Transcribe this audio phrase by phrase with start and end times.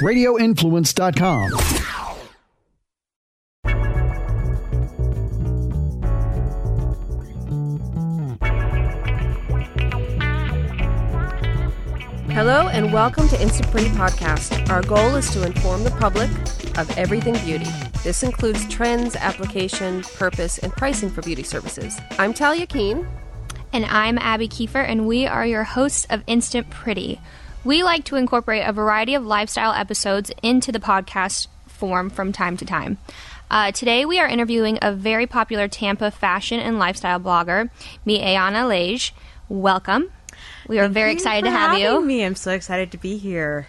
[0.00, 1.50] radioinfluence.com.
[12.30, 14.70] Hello and welcome to Instant Pretty Podcast.
[14.70, 16.30] Our goal is to inform the public
[16.78, 17.66] of everything beauty.
[18.02, 22.00] This includes trends, application, purpose, and pricing for beauty services.
[22.18, 23.06] I'm Talia Keene.
[23.72, 27.20] And I'm Abby Kiefer, and we are your hosts of Instant Pretty.
[27.62, 32.56] We like to incorporate a variety of lifestyle episodes into the podcast form from time
[32.56, 32.96] to time.
[33.50, 37.68] Uh, today, we are interviewing a very popular Tampa fashion and lifestyle blogger,
[38.06, 39.14] Miayana Lage.
[39.50, 40.10] Welcome.
[40.68, 42.00] We are Thank very you excited for to have you.
[42.00, 43.66] Me, I'm so excited to be here.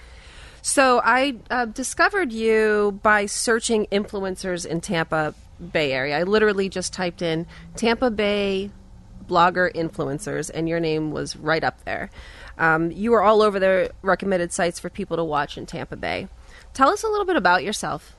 [0.61, 5.33] So I uh, discovered you by searching influencers in Tampa
[5.73, 6.17] Bay area.
[6.17, 8.71] I literally just typed in Tampa Bay
[9.27, 12.09] blogger influencers, and your name was right up there.
[12.57, 16.27] Um, you were all over the recommended sites for people to watch in Tampa Bay.
[16.73, 18.15] Tell us a little bit about yourself.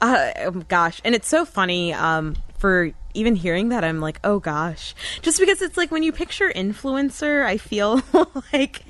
[0.00, 3.84] Uh, oh gosh, and it's so funny um, for even hearing that.
[3.84, 8.02] I'm like, oh gosh, just because it's like when you picture influencer, I feel
[8.52, 8.82] like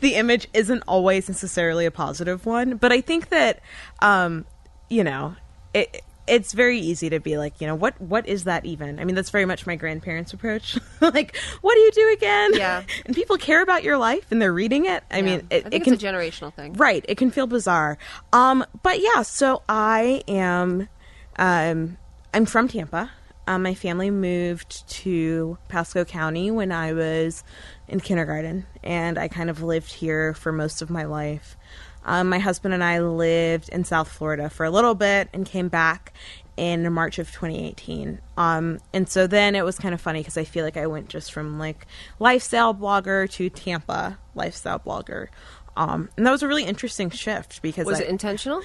[0.00, 2.76] the image isn't always necessarily a positive one.
[2.76, 3.60] But I think that,
[4.00, 4.44] um,
[4.88, 5.36] you know,
[5.74, 8.98] it it's very easy to be like, you know, what what is that even?
[8.98, 10.78] I mean, that's very much my grandparents' approach.
[11.00, 12.54] like, what do you do again?
[12.54, 12.82] Yeah.
[13.06, 15.02] and people care about your life and they're reading it.
[15.10, 16.74] I mean, it, I think it can it's a generational thing.
[16.74, 17.04] Right.
[17.08, 17.98] It can feel bizarre.
[18.32, 20.88] Um, but yeah, so I am
[21.36, 21.98] um
[22.32, 23.10] I'm from Tampa.
[23.46, 27.42] Um, my family moved to Pasco County when I was
[27.88, 31.56] in kindergarten, and I kind of lived here for most of my life.
[32.04, 35.68] Um, my husband and I lived in South Florida for a little bit and came
[35.68, 36.12] back
[36.56, 38.20] in March of 2018.
[38.36, 41.08] Um, and so then it was kind of funny because I feel like I went
[41.08, 41.86] just from like
[42.18, 45.28] lifestyle blogger to Tampa lifestyle blogger.
[45.76, 48.58] Um, and that was a really interesting shift because Was I, it intentional?
[48.58, 48.64] um,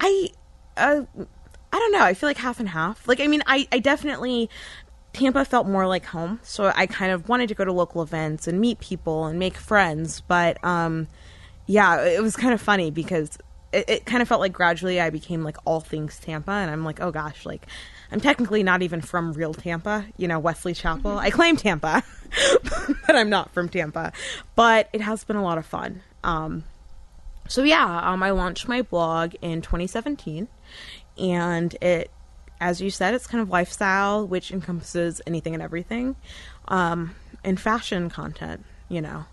[0.00, 0.28] I,
[0.76, 1.02] uh,
[1.72, 2.02] I don't know.
[2.02, 3.06] I feel like half and half.
[3.06, 4.50] Like, I mean, I, I definitely
[5.12, 8.48] Tampa felt more like home, so I kind of wanted to go to local events
[8.48, 10.20] and meet people and make friends.
[10.20, 11.06] But, um,
[11.66, 13.38] yeah, it was kind of funny because
[13.72, 16.84] it, it kind of felt like gradually I became like all things Tampa, and I'm
[16.84, 17.66] like, oh gosh, like
[18.10, 21.18] I'm technically not even from real Tampa, you know, Wesley Chapel.
[21.18, 22.02] I claim Tampa,
[23.06, 24.12] but I'm not from Tampa.
[24.54, 26.02] But it has been a lot of fun.
[26.22, 26.64] Um,
[27.48, 30.48] so yeah, um, I launched my blog in 2017,
[31.18, 32.10] and it,
[32.60, 36.16] as you said, it's kind of lifestyle, which encompasses anything and everything,
[36.68, 38.64] um, and fashion content.
[38.88, 39.24] You know,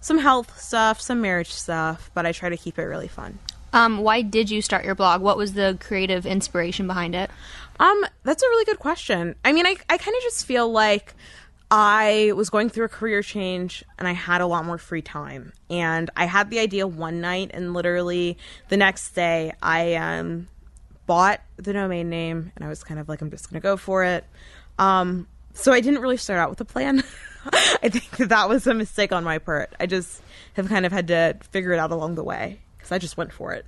[0.00, 3.38] some health stuff, some marriage stuff, but I try to keep it really fun.
[3.72, 5.20] Um, why did you start your blog?
[5.20, 7.30] What was the creative inspiration behind it?
[7.78, 9.34] Um, that's a really good question.
[9.44, 11.14] I mean, I I kind of just feel like
[11.70, 15.52] I was going through a career change and I had a lot more free time.
[15.68, 20.48] And I had the idea one night and literally the next day I um
[21.06, 23.76] bought the domain name and I was kind of like I'm just going to go
[23.76, 24.24] for it.
[24.78, 27.02] Um so I didn't really start out with a plan.
[27.82, 29.72] I think that that was a mistake on my part.
[29.78, 30.22] I just
[30.54, 33.32] have kind of had to figure it out along the way cuz I just went
[33.32, 33.66] for it.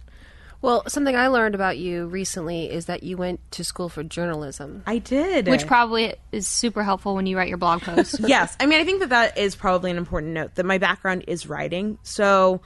[0.61, 4.83] Well, something I learned about you recently is that you went to school for journalism.
[4.89, 5.47] I did.
[5.47, 8.19] Which probably is super helpful when you write your blog posts.
[8.27, 11.25] yes, I mean, I think that that is probably an important note that my background
[11.29, 11.99] is writing.
[12.03, 12.61] So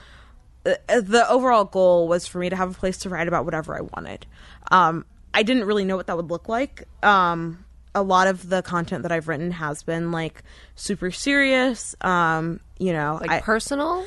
[0.65, 3.77] uh, the overall goal was for me to have a place to write about whatever
[3.77, 4.27] I wanted.
[4.71, 6.85] Um, I didn't really know what that would look like.
[7.03, 10.43] Um, a lot of the content that I've written has been like
[10.77, 11.95] super serious.
[12.01, 14.05] Um, you know, Like I- personal,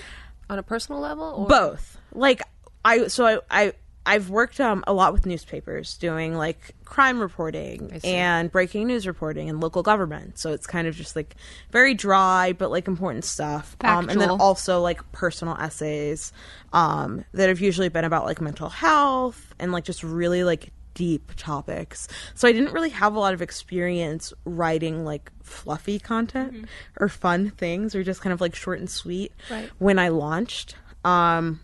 [0.49, 1.47] on a personal level, or?
[1.47, 1.97] Both.
[2.13, 2.41] Like
[2.83, 3.73] i so i, I
[4.05, 9.49] i've worked um a lot with newspapers doing like crime reporting and breaking news reporting
[9.49, 10.37] and local government.
[10.37, 11.35] So it's kind of just like
[11.71, 13.75] very dry but like important stuff.
[13.81, 16.31] Um and then also like personal essays
[16.73, 21.31] um that have usually been about like mental health and like just really like deep
[21.37, 26.67] topics so i didn't really have a lot of experience writing like fluffy content
[26.99, 29.69] or fun things or just kind of like short and sweet Right.
[29.77, 30.75] when I launched.
[31.03, 31.59] Um,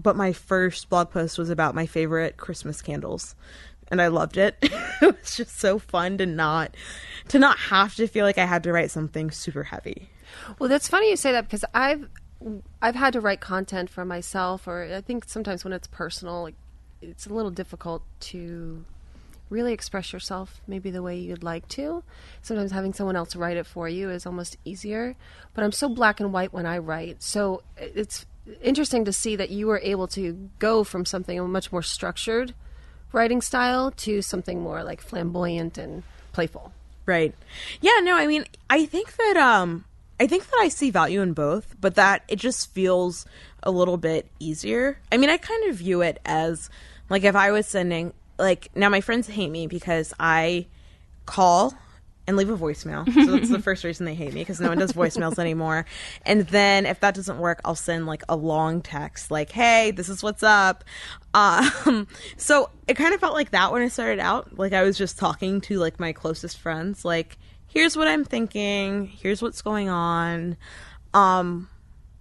[0.00, 3.34] but my first blog post was about my favorite Christmas candles,
[3.88, 4.56] and I loved it.
[4.62, 6.76] it was just so fun to not
[7.28, 10.10] to not have to feel like I had to write something super heavy.
[10.60, 12.08] Well, that's funny you say that because I've
[12.80, 16.54] I've had to write content for myself, or I think sometimes when it's personal, like,
[17.00, 18.84] it's a little difficult to
[19.50, 22.02] really express yourself maybe the way you'd like to.
[22.42, 25.16] Sometimes having someone else write it for you is almost easier.
[25.54, 28.26] But I'm so black and white when I write, so it's
[28.62, 32.54] interesting to see that you were able to go from something a much more structured
[33.12, 36.02] writing style to something more like flamboyant and
[36.32, 36.72] playful.
[37.06, 37.34] Right.
[37.80, 39.84] Yeah, no, I mean, I think that um
[40.18, 43.26] I think that I see value in both, but that it just feels
[43.64, 44.98] a little bit easier.
[45.10, 46.70] I mean, I kind of view it as
[47.10, 50.66] like if I was sending like now my friends hate me because I
[51.26, 51.74] call
[52.26, 53.12] and leave a voicemail.
[53.12, 55.84] So that's the first reason they hate me because no one does voicemails anymore.
[56.24, 60.08] And then if that doesn't work, I'll send like a long text like, "Hey, this
[60.08, 60.84] is what's up."
[61.34, 62.06] Um,
[62.36, 64.58] so it kind of felt like that when I started out.
[64.58, 69.06] Like I was just talking to like my closest friends, like, "Here's what I'm thinking.
[69.06, 70.56] Here's what's going on."
[71.12, 71.68] Um,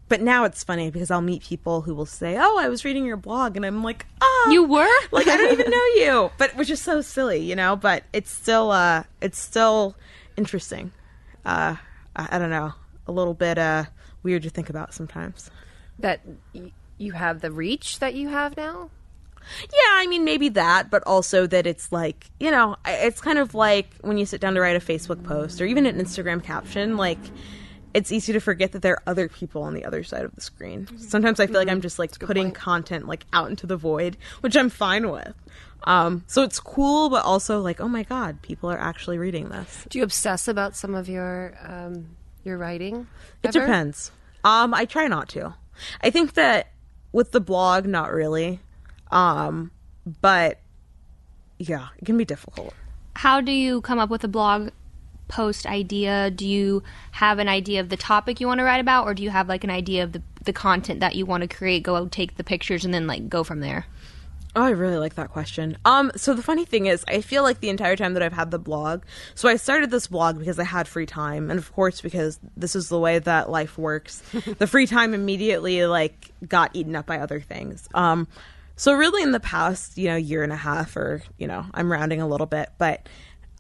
[0.10, 3.06] but now it's funny because I'll meet people who will say, "Oh, I was reading
[3.06, 4.90] your blog," and I'm like, "Oh, You were?
[5.12, 7.76] like I don't even know you," but which is so silly, you know.
[7.76, 9.96] But it's still, uh, it's still
[10.38, 10.92] interesting.
[11.46, 11.76] Uh,
[12.16, 12.74] I, I don't know,
[13.08, 13.86] a little bit uh
[14.24, 15.50] weird to think about sometimes.
[16.00, 16.22] That
[16.54, 18.90] y- you have the reach that you have now.
[19.62, 23.54] Yeah, I mean maybe that, but also that it's like you know, it's kind of
[23.56, 26.98] like when you sit down to write a Facebook post or even an Instagram caption,
[26.98, 27.20] like.
[27.94, 30.42] It's easy to forget that there are other people on the other side of the
[30.42, 30.88] screen.
[30.98, 32.56] Sometimes I feel like I'm just like putting point.
[32.56, 35.34] content like out into the void, which I'm fine with.
[35.84, 39.86] Um, so it's cool, but also like, oh my god, people are actually reading this.
[39.90, 43.08] Do you obsess about some of your um, your writing?
[43.44, 44.12] It depends.
[44.44, 45.56] Um, I try not to.
[46.02, 46.72] I think that
[47.12, 48.60] with the blog, not really.
[49.12, 49.72] Um,
[50.22, 50.60] but
[51.60, 52.74] yeah, it can be difficult.
[53.16, 54.70] How do you come up with a blog
[55.28, 56.32] post idea?
[56.32, 59.24] Do you have an idea of the topic you want to write about, or do
[59.24, 61.84] you have like an idea of the the content that you want to create?
[61.84, 63.86] Go take the pictures, and then like go from there.
[64.56, 65.78] Oh, I really like that question.
[65.84, 68.52] Um, so the funny thing is, I feel like the entire time that I've had
[68.52, 69.02] the blog,
[69.34, 72.76] so I started this blog because I had free time, and of course because this
[72.76, 74.22] is the way that life works.
[74.60, 77.90] the free time immediately like got eaten up by other things.
[77.96, 78.28] Um,
[78.76, 81.92] so really in the past, you know, year and a half, or you know, I'm
[81.92, 83.10] rounding a little bit, but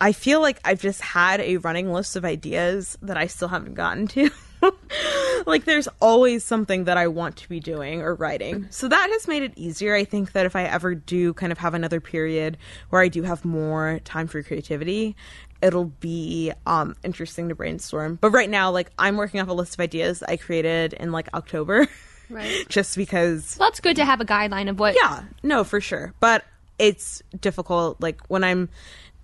[0.04, 3.76] I feel like I've just had a running list of ideas that I still haven't
[3.76, 4.30] gotten to.
[5.46, 8.68] like there's always something that I want to be doing or writing.
[8.70, 9.96] So that has made it easier.
[9.96, 12.58] I think that if I ever do kind of have another period
[12.90, 15.16] where I do have more time for creativity,
[15.62, 18.18] it'll be um interesting to brainstorm.
[18.20, 21.30] But right now like I'm working off a list of ideas I created in like
[21.34, 21.88] October.
[22.30, 22.66] Right.
[22.68, 24.96] Just because Well, that's good to have a guideline of what.
[25.02, 26.14] yeah, no, for sure.
[26.20, 26.44] But
[26.80, 28.02] it's difficult.
[28.02, 28.68] Like when I'm,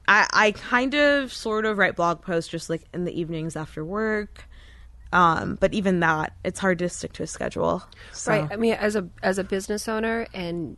[0.10, 3.86] I, I kind of sort of write blog posts just like in the evenings after
[3.86, 4.46] work.
[5.14, 7.84] Um, but even that, it's hard to stick to a schedule.
[8.12, 8.32] So.
[8.32, 8.48] Right.
[8.52, 10.78] I mean, as a as a business owner and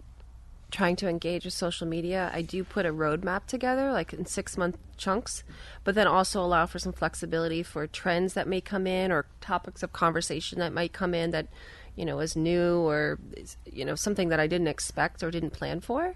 [0.69, 4.57] trying to engage with social media, I do put a roadmap together, like in six
[4.57, 5.43] month chunks,
[5.85, 9.81] but then also allow for some flexibility for trends that may come in or topics
[9.81, 11.47] of conversation that might come in that
[11.95, 13.17] you know is new or
[13.65, 16.15] you know something that I didn't expect or didn't plan for.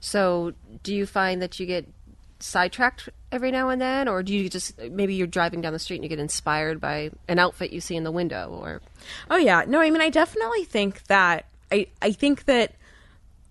[0.00, 0.52] So,
[0.82, 1.86] do you find that you get
[2.44, 5.96] sidetracked every now and then, or do you just maybe you're driving down the street
[5.96, 8.80] and you get inspired by an outfit you see in the window, or?
[9.30, 12.72] Oh yeah, no, I mean, I definitely think that I I think that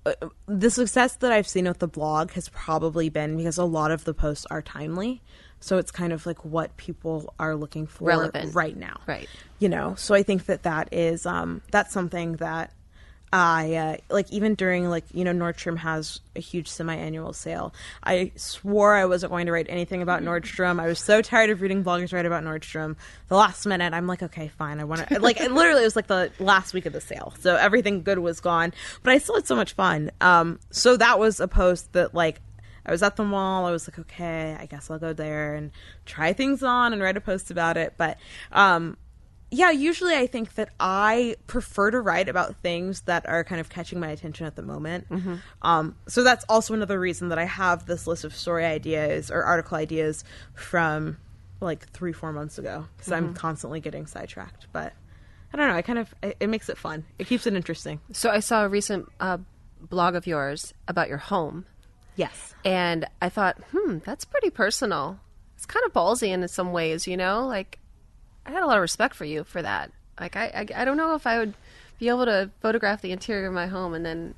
[0.05, 0.13] uh,
[0.47, 4.03] the success that I've seen with the blog has probably been because a lot of
[4.03, 5.21] the posts are timely,
[5.59, 8.53] so it's kind of like what people are looking for Relevant.
[8.53, 9.29] right now, Right.
[9.59, 12.71] You know, so I think that that is um that's something that
[13.33, 17.73] I uh, like even during like you know Nordstrom has a huge semi-annual sale.
[18.03, 20.79] I swore I wasn't going to write anything about Nordstrom.
[20.79, 22.95] I was so tired of reading bloggers write about Nordstrom.
[23.29, 24.79] The last minute, I'm like, okay, fine.
[24.79, 27.33] I want to like it literally it was like the last week of the sale,
[27.39, 28.71] so everything good was gone.
[29.01, 30.11] But I still had so much fun.
[30.21, 32.39] Um, so that was a post that like
[32.85, 33.65] I was at the mall.
[33.65, 35.71] I was like, okay, I guess I'll go there and
[36.05, 37.95] try things on and write a post about it.
[37.97, 38.19] But
[38.51, 38.95] um,
[39.53, 43.69] yeah, usually I think that I prefer to write about things that are kind of
[43.69, 45.07] catching my attention at the moment.
[45.61, 49.43] Um, so that's also another reason that I have this list of story ideas or
[49.43, 50.23] article ideas
[50.55, 51.17] from
[51.61, 54.67] like three, four months ago because I'm constantly getting sidetracked.
[54.73, 54.93] But
[55.53, 55.75] I don't know.
[55.75, 57.05] I kind of it, it makes it fun.
[57.19, 57.99] It keeps it interesting.
[58.11, 59.37] So I saw a recent uh,
[59.79, 61.65] blog of yours about your home,
[62.15, 62.55] Yes.
[62.65, 65.19] and I thought, hmm, that's pretty personal.
[65.55, 67.45] It's kind of ballsy in some ways, you know.
[67.47, 67.79] Like,
[68.45, 69.91] I had a lot of respect for you for that.
[70.19, 70.45] Like, I,
[70.75, 71.53] I, I don't know if I would
[71.99, 74.35] be able to photograph the interior of my home and then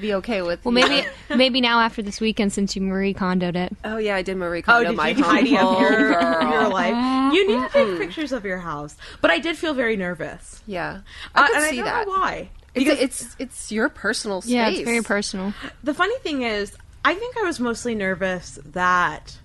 [0.00, 0.64] be okay with.
[0.64, 3.76] Well, maybe maybe now after this weekend, since you Marie Kondoed it.
[3.84, 5.34] Oh yeah, I did Marie Oh, Kondo did my you home.
[5.36, 6.10] tidy up Oh, your,
[6.50, 7.34] your life?
[7.34, 8.96] You need to take pictures of your house.
[9.20, 10.62] But I did feel very nervous.
[10.66, 11.00] Yeah,
[11.34, 12.06] I Uh, could and see I don't that.
[12.06, 12.50] know why.
[12.74, 14.52] It's, Because it's it's your personal space.
[14.52, 15.54] Yeah, it's very personal.
[15.84, 19.38] the funny thing is, I think I was mostly nervous that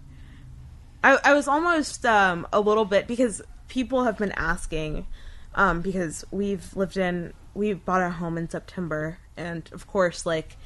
[1.04, 5.08] I, I was almost um, a little bit because people have been asking
[5.56, 10.58] um, because we've lived in we bought a home in September and of course like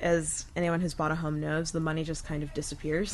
[0.00, 3.12] as anyone who's bought a home knows the money just kind of disappears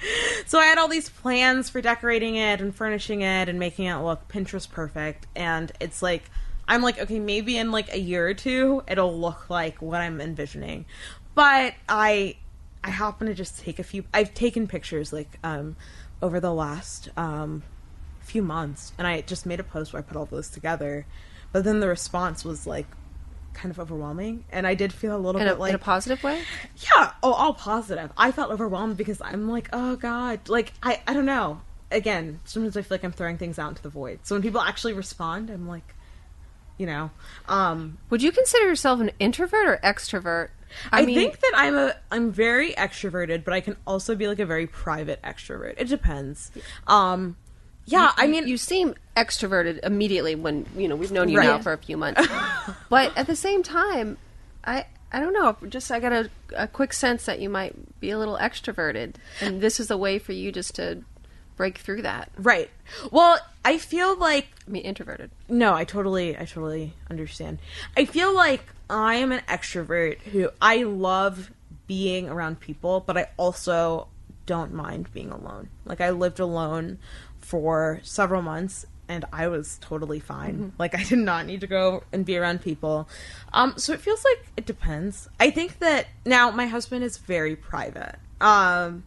[0.46, 3.94] so i had all these plans for decorating it and furnishing it and making it
[3.98, 6.24] look pinterest perfect and it's like
[6.66, 10.20] I'm like, okay, maybe in like a year or two, it'll look like what I'm
[10.20, 10.86] envisioning.
[11.34, 12.36] But I,
[12.82, 14.04] I happen to just take a few.
[14.14, 15.76] I've taken pictures like um,
[16.22, 17.62] over the last um,
[18.24, 21.06] few months, and I just made a post where I put all those together.
[21.52, 22.86] But then the response was like
[23.52, 25.78] kind of overwhelming, and I did feel a little In bit a, like in a
[25.78, 26.42] positive way?
[26.76, 31.14] yeah oh all positive i felt overwhelmed because i'm like oh god like i i
[31.14, 31.60] don't know
[31.92, 34.60] again sometimes i feel like i'm throwing things out into the void so when people
[34.60, 35.94] actually respond i'm like
[36.78, 37.10] you know
[37.48, 40.48] um Would you consider yourself an introvert or extrovert?
[40.90, 44.46] i, think that i'm a i'm very extroverted but i can also be like a
[44.46, 46.50] very private extrovert it depends
[46.88, 47.36] um
[47.86, 51.46] yeah i mean you seem extroverted immediately when you know we've known you Right.
[51.46, 52.26] now for a few months,
[52.88, 54.16] but at the same time,
[54.64, 55.56] I I don't know.
[55.68, 59.60] Just I got a, a quick sense that you might be a little extroverted, and
[59.60, 61.02] this is a way for you just to
[61.56, 62.28] break through that.
[62.36, 62.68] right
[63.12, 65.30] well i feel like I mean, introverted.
[65.48, 67.58] No, I totally, I totally understand.
[67.96, 71.52] I feel like I am an extrovert who I love
[71.86, 74.08] being around people, but I also
[74.46, 75.68] don't mind being alone.
[75.84, 76.98] Like I lived alone
[77.44, 80.72] for several months and I was totally fine.
[80.78, 83.06] Like I did not need to go and be around people.
[83.52, 85.28] Um so it feels like it depends.
[85.38, 88.16] I think that now my husband is very private.
[88.40, 89.04] Um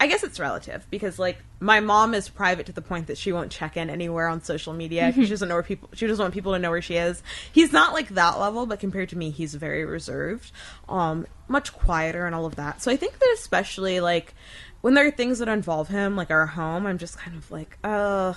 [0.00, 3.32] I guess it's relative because like my mom is private to the point that she
[3.32, 5.10] won't check in anywhere on social media.
[5.12, 5.88] 'cause She doesn't know where people.
[5.92, 7.20] She doesn't want people to know where she is.
[7.50, 10.52] He's not like that level, but compared to me, he's very reserved,
[10.88, 12.80] um, much quieter and all of that.
[12.80, 14.34] So I think that especially like
[14.80, 17.78] when there are things that involve him, like our home, I'm just kind of like,
[17.82, 18.34] uh,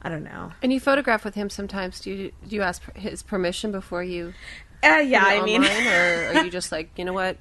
[0.00, 0.52] I don't know.
[0.62, 2.00] And you photograph with him sometimes.
[2.00, 4.32] Do you do you ask his permission before you?
[4.82, 7.36] Uh, yeah, I mean, or are you just like you know what?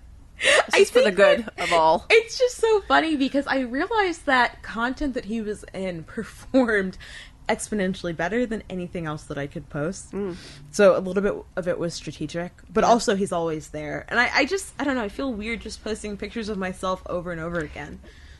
[0.71, 2.05] This is for the good of all.
[2.11, 6.97] It's just so funny because I realized that content that he was in performed
[7.47, 10.13] exponentially better than anything else that I could post.
[10.71, 14.05] So a little bit of it was strategic, but also he's always there.
[14.09, 17.01] And I, I just, I don't know, I feel weird just posting pictures of myself
[17.07, 17.99] over and over again.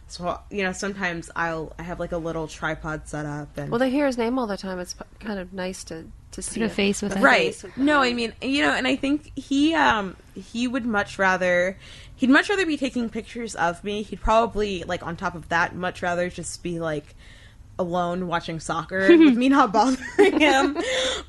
[0.09, 3.69] So, you know, sometimes I'll, I have like a little tripod set up and.
[3.69, 4.79] Well, they hear his name all the time.
[4.79, 7.21] It's kind of nice to to see a face with it.
[7.21, 10.85] right face with- no i mean you know and i think he um he would
[10.85, 11.77] much rather
[12.17, 15.73] he'd much rather be taking pictures of me he'd probably like on top of that
[15.73, 17.15] much rather just be like
[17.79, 20.77] alone watching soccer with me not bothering him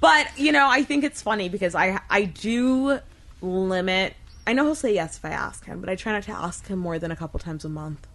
[0.00, 2.98] but you know i think it's funny because i i do
[3.42, 4.14] limit
[4.46, 6.66] i know he'll say yes if i ask him but i try not to ask
[6.66, 8.06] him more than a couple times a month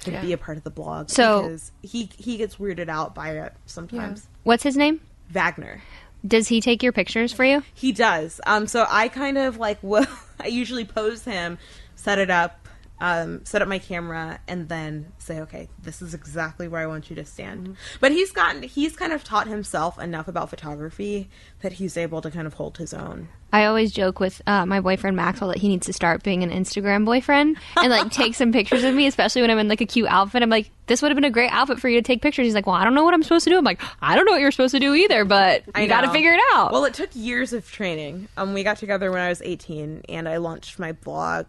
[0.00, 0.20] to Yeah.
[0.22, 3.52] be a part of the blog So- because he he gets weirded out by it
[3.66, 5.00] sometimes What's his name?
[5.30, 5.82] wagner
[6.26, 7.62] Does he take your pictures for you?
[7.74, 8.40] he does.
[8.46, 10.06] Um, so I kind of like will.
[10.40, 11.58] I usually pose him,
[11.96, 12.63] set it up,
[13.00, 17.10] um, set up my camera, and then say, "Okay, this is exactly where I want
[17.10, 18.62] you to stand." But he's gotten.
[18.62, 21.28] He's kind of taught himself enough about photography
[21.60, 23.28] that he's able to kind of hold his own.
[23.54, 26.50] I always joke with uh, my boyfriend Maxwell that he needs to start being an
[26.50, 29.86] Instagram boyfriend and like take some pictures of me, especially when I'm in like a
[29.86, 30.42] cute outfit.
[30.42, 32.46] I'm like, this would have been a great outfit for you to take pictures.
[32.46, 33.56] He's like, well, I don't know what I'm supposed to do.
[33.56, 36.00] I'm like, I don't know what you're supposed to do either, but I you got
[36.00, 36.72] to figure it out.
[36.72, 38.26] Well, it took years of training.
[38.36, 41.46] Um, we got together when I was 18, and I launched my blog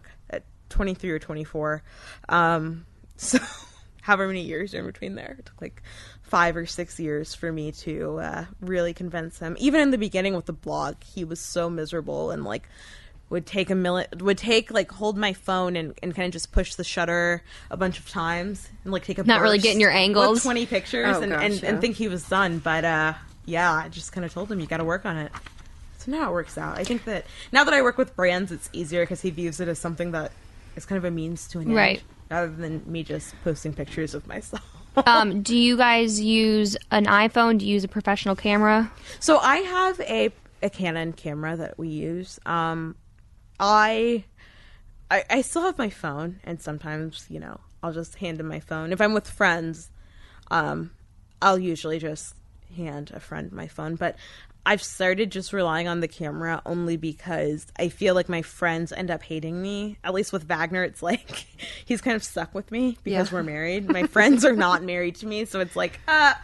[0.70, 1.82] 23 or 24.
[2.28, 3.38] Um, so
[4.02, 5.82] however many years in between there, it took like
[6.22, 9.56] five or six years for me to uh, really convince him.
[9.58, 12.68] Even in the beginning with the blog, he was so miserable and like
[13.28, 16.52] would take a minute would take like hold my phone and, and kind of just
[16.52, 19.90] push the shutter a bunch of times and like take a Not really getting your
[19.90, 20.42] angles.
[20.44, 21.68] 20 pictures Oh, and, gosh, and, yeah.
[21.70, 24.66] and think he was done but uh yeah i just kind of told him you
[24.66, 25.32] got to work on it
[25.98, 28.70] so now it works out i think that now that i work with brands it's
[28.72, 30.30] easier because he views it as something that
[30.76, 32.02] is kind of a means to an end Right.
[32.30, 34.62] rather than me just posting pictures of myself
[35.06, 37.58] um, do you guys use an iPhone?
[37.58, 38.90] Do you use a professional camera?
[39.20, 42.40] So I have a a Canon camera that we use.
[42.46, 42.96] Um,
[43.60, 44.24] I,
[45.10, 48.60] I I still have my phone, and sometimes you know I'll just hand him my
[48.60, 49.90] phone if I'm with friends.
[50.50, 50.92] Um,
[51.42, 52.34] I'll usually just
[52.74, 54.16] hand a friend my phone, but
[54.66, 59.10] I've started just relying on the camera only because I feel like my friends end
[59.12, 59.96] up hating me.
[60.02, 61.46] At least with Wagner, it's like
[61.86, 63.34] he's kind of stuck with me because Yeah.
[63.38, 63.88] we're married.
[63.88, 66.34] My friends are not married to me, so it's like, uh,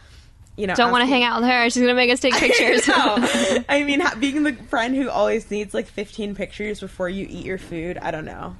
[0.57, 1.69] you know, Don't want to hang out with her.
[1.69, 2.87] She's gonna make us take pictures.
[2.87, 2.95] no.
[3.69, 7.59] I mean, being the friend who always needs like 15 pictures before you eat your
[7.59, 8.55] food, I don't know.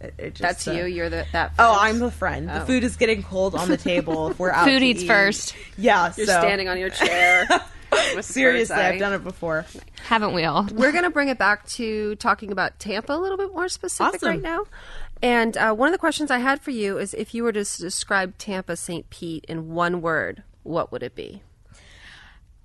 [0.00, 0.84] It, it just, That's uh, you.
[0.86, 1.52] You're the that.
[1.58, 1.76] Oh.
[1.80, 2.48] I'm the friend.
[2.48, 2.66] The Oh.
[2.66, 4.66] food is getting cold on the table if we're out.
[4.66, 5.06] Food to eats eat.
[5.08, 5.54] first.
[5.78, 7.48] Yeah, You're so standing on your chair.
[8.16, 8.76] with seriously.
[8.76, 9.66] I've done it before.
[10.06, 10.66] Haven't we all?
[10.72, 14.16] We're going to bring it back to talking about Tampa a little bit more specific
[14.16, 14.28] Awesome.
[14.28, 14.64] right now.
[15.22, 17.64] And uh, one of the questions I had for you is if you were to
[17.64, 19.08] describe Tampa St.
[19.08, 21.42] Pete in one word, what would it be?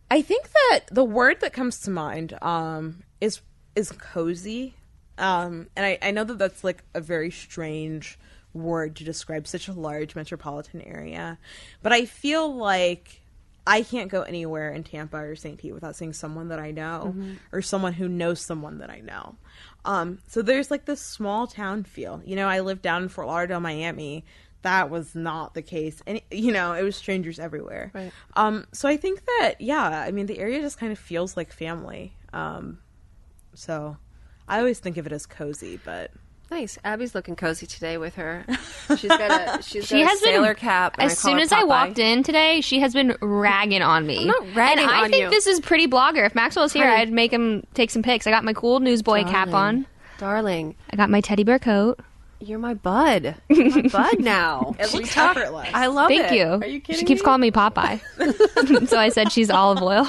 [0.10, 3.41] I think that the word that comes to mind um, is
[3.75, 4.74] is cozy,
[5.17, 8.17] um, and I, I know that that's like a very strange
[8.53, 11.38] word to describe such a large metropolitan area,
[11.84, 13.22] but I feel like
[13.67, 15.57] I can't go anywhere in Tampa or St.
[15.57, 17.13] Pete without seeing someone that I know
[17.51, 19.36] or someone who knows someone that I know.
[19.83, 22.21] Um, so there's like this small town feel.
[22.25, 24.24] You know, I lived down in Fort Lauderdale, Miami.
[24.62, 26.01] That was not the case.
[26.07, 27.91] And, you know, it was strangers everywhere.
[27.93, 28.12] Right.
[28.36, 31.51] Um, so I think that, yeah, I mean, the area just kind of feels like
[31.51, 32.15] family.
[32.31, 32.79] Um,
[33.53, 33.97] so
[34.47, 36.12] I always think of it as cozy, but
[36.49, 36.77] Nice.
[36.85, 38.45] Abby's looking cozy today with her.
[38.97, 40.95] She's got a she's She got has a sailor been cap.
[40.97, 44.21] As soon her as I walked in today, she has been ragging on me.
[44.21, 45.29] I'm not ragging and I on think you.
[45.29, 46.25] this is pretty blogger.
[46.25, 47.01] If Maxwell was here, Honey.
[47.01, 48.25] I'd make him take some pics.
[48.27, 49.85] I got my cool newsboy cap on.
[50.19, 51.99] darling, I got my teddy bear coat.
[52.39, 53.35] you're my bud.
[53.49, 54.73] You're my bud now.
[54.79, 55.67] it We looks talk- effortless.
[55.73, 56.35] I love Thank it.
[56.37, 56.45] you.
[56.45, 57.25] Are you kidding She keeps me?
[57.25, 58.87] calling me Popeye.
[58.87, 60.07] so I said she's olive oil.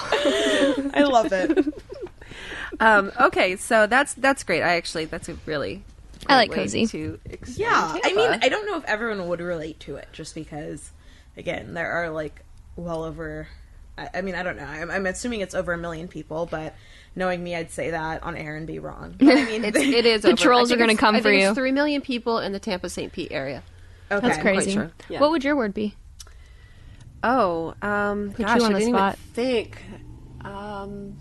[0.95, 1.75] I love it.
[2.80, 4.62] Um, okay, so that's that's great.
[4.62, 5.83] I actually that's a really
[6.27, 6.87] I like way cozy.
[6.87, 10.35] To explain Yeah, I mean, I don't know if everyone would relate to it, just
[10.35, 10.91] because,
[11.37, 12.45] again, there are like
[12.77, 13.49] well over.
[13.97, 14.65] I, I mean, I don't know.
[14.65, 16.75] I'm, I'm assuming it's over a million people, but
[17.15, 19.15] knowing me, I'd say that on air and be wrong.
[19.19, 20.23] But I mean, it's, it is.
[20.23, 21.49] The over, trolls are going to come I for think you.
[21.49, 23.13] It's three million people in the Tampa St.
[23.13, 23.63] Pete area.
[24.11, 24.27] okay.
[24.27, 24.73] That's crazy.
[24.73, 24.91] sure.
[25.09, 25.21] Yeah.
[25.21, 25.95] What would your word be?
[27.23, 29.19] Oh, um, Put gosh, you on I the didn't spot.
[29.19, 29.83] even think.
[30.45, 31.17] Um,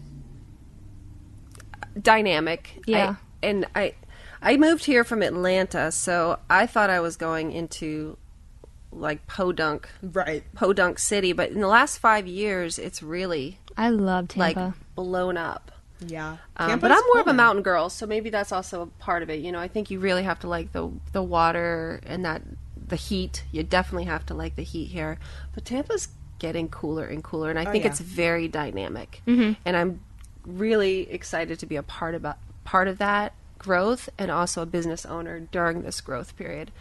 [1.99, 2.83] dynamic.
[2.85, 3.15] Yeah.
[3.43, 3.93] I, and I,
[4.41, 8.17] I moved here from Atlanta, so I thought I was going into
[8.91, 10.43] like Podunk, Right.
[10.53, 14.59] Podunk City, but in the last five years, it's really I love Tampa.
[14.59, 15.71] like blown up.
[16.05, 16.37] Yeah.
[16.57, 19.29] Um, but I'm more of a mountain girl, so maybe that's also a part of
[19.29, 19.39] it.
[19.39, 22.43] You know, I think you really have to like the the water and that
[22.87, 23.43] the heat.
[23.51, 25.17] You definitely have to like the heat here.
[25.55, 27.91] But Tampa's getting cooler and cooler, and I think yeah.
[27.91, 29.21] it's very dynamic.
[29.27, 29.53] Mm-hmm.
[29.65, 30.01] And I'm
[30.45, 35.05] really excited to be a part about part of that growth, and also a business
[35.05, 36.71] owner during this growth period.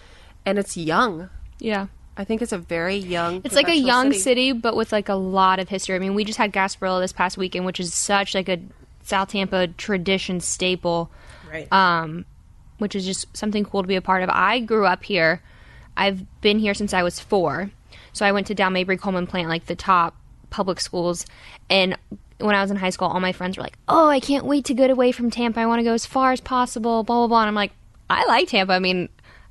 [0.44, 1.30] And it's young.
[1.58, 1.86] yeah.
[2.18, 3.42] I think it's a very young.
[3.44, 4.20] It's like a young city.
[4.22, 4.52] city.
[4.52, 5.94] but with like a lot of history.
[5.96, 8.58] I mean, we just had Gasparilla this past weekend, which is such like a
[9.02, 11.10] South Tampa tradition staple,
[11.52, 11.70] Right.
[11.70, 12.24] um,
[12.78, 14.30] which is just something cool to be a part of.
[14.32, 15.42] I grew up here.
[15.94, 17.70] I've been here since I was four.
[18.14, 20.16] So I went to Down Mabry Coleman Plant, like the top
[20.48, 21.26] public schools.
[21.68, 21.98] And
[22.38, 24.64] when I was in high school, all my friends were like, "Oh, I can't wait
[24.66, 25.60] to get away from Tampa.
[25.60, 27.40] I want to go as far as possible." Blah blah blah.
[27.42, 27.72] And I'm like,
[28.10, 28.72] I like Tampa.
[28.74, 29.08] I mean,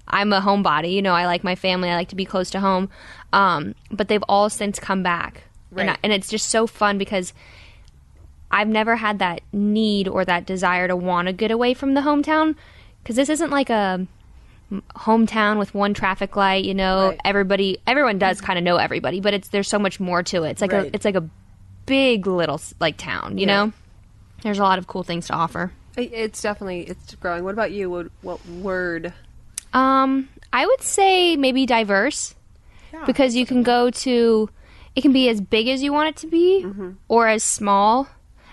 [0.07, 0.93] I'm a homebody.
[0.93, 1.89] You know, I like my family.
[1.89, 2.89] I like to be close to home.
[3.33, 5.43] Um, but they've all since come back,
[5.75, 7.33] and, I, and it's just so fun because
[8.51, 12.01] I've never had that need or that desire to want to get away from the
[12.01, 12.55] hometown
[13.03, 14.07] because this isn't like a
[14.95, 16.63] hometown with one traffic light.
[16.65, 17.19] You know, Right.
[17.25, 20.51] everybody, everyone does kind of know everybody, but it's there's so much more to it.
[20.51, 20.85] It's like Right.
[20.87, 21.27] a it's like a
[21.85, 23.37] big little like town.
[23.37, 23.65] You Yeah.
[23.65, 23.73] know,
[24.43, 25.71] there's a lot of cool things to offer.
[25.97, 27.43] It's definitely it's growing.
[27.43, 27.89] What about you?
[27.89, 29.13] What, what word?
[29.73, 32.35] Um, I would say maybe diverse
[32.93, 33.05] Yeah.
[33.05, 34.49] because you can go to
[34.95, 36.65] it can be as big as you want it to be
[37.09, 38.07] or as small.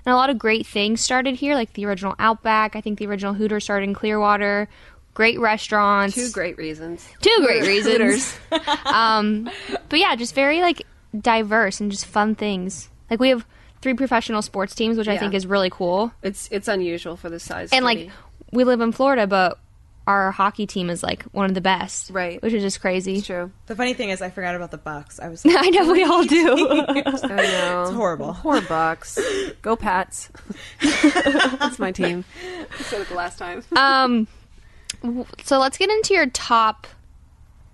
[0.05, 2.75] And a lot of great things started here, like the original Outback.
[2.75, 4.69] I think the original Hooters started in Clearwater.
[5.15, 6.17] Great restaurants.
[6.17, 7.09] Two great reasons.
[7.21, 8.37] Two great reasons.
[8.87, 9.49] um,
[9.89, 10.83] but yeah, just very like
[11.17, 12.89] diverse and just fun things.
[13.13, 13.47] Like we have
[13.83, 15.21] three professional sports teams, which I Yeah.
[15.21, 16.13] think is really cool.
[16.23, 17.69] It's it's unusual for the size.
[17.73, 18.05] And city.
[18.07, 18.11] like
[18.53, 19.59] we live in Florida, but
[20.07, 22.09] our hockey team is like one of the best.
[22.11, 22.41] Right.
[22.43, 23.19] Which is just crazy.
[23.19, 23.53] it's true.
[23.67, 25.21] the funny thing is, I forgot about the Bucs.
[25.21, 25.43] I was.
[25.47, 26.49] I know we all do.
[26.71, 27.83] I know.
[27.83, 28.33] It's horrible.
[28.41, 29.19] Poor Bucs.
[29.63, 30.31] Go Pats.
[30.81, 32.25] That's my team.
[32.79, 33.63] I said it the last time.
[33.77, 34.27] um,
[35.03, 36.87] w- so let's get into your top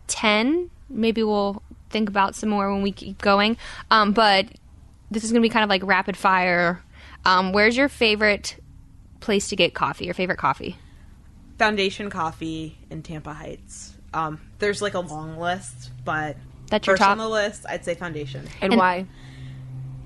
[0.07, 0.71] ten.
[0.91, 3.57] Maybe we'll think about some more when we keep going.
[3.91, 4.47] Um, but
[5.11, 6.83] this is gonna be kind of like rapid fire.
[7.25, 8.57] Um, where's your favorite
[9.21, 10.05] place to get coffee?
[10.05, 10.77] Your favorite coffee?
[11.59, 13.95] Foundation Coffee in Tampa Heights.
[14.15, 16.37] Um, there's like a long list, but
[16.71, 17.11] That's your first top?
[17.13, 18.47] on the list, I'd say Foundation.
[18.61, 19.07] And, And- why?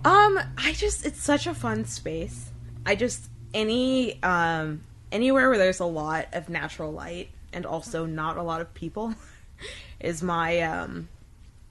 [0.04, 2.50] Um, I just it's such a fun space.
[2.84, 8.36] I just any um anywhere where there's a lot of natural light and also not
[8.38, 9.14] a lot of people
[10.00, 11.08] is my um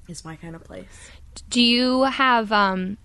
[0.07, 1.09] is my kind of place.
[1.49, 2.97] Do you have um,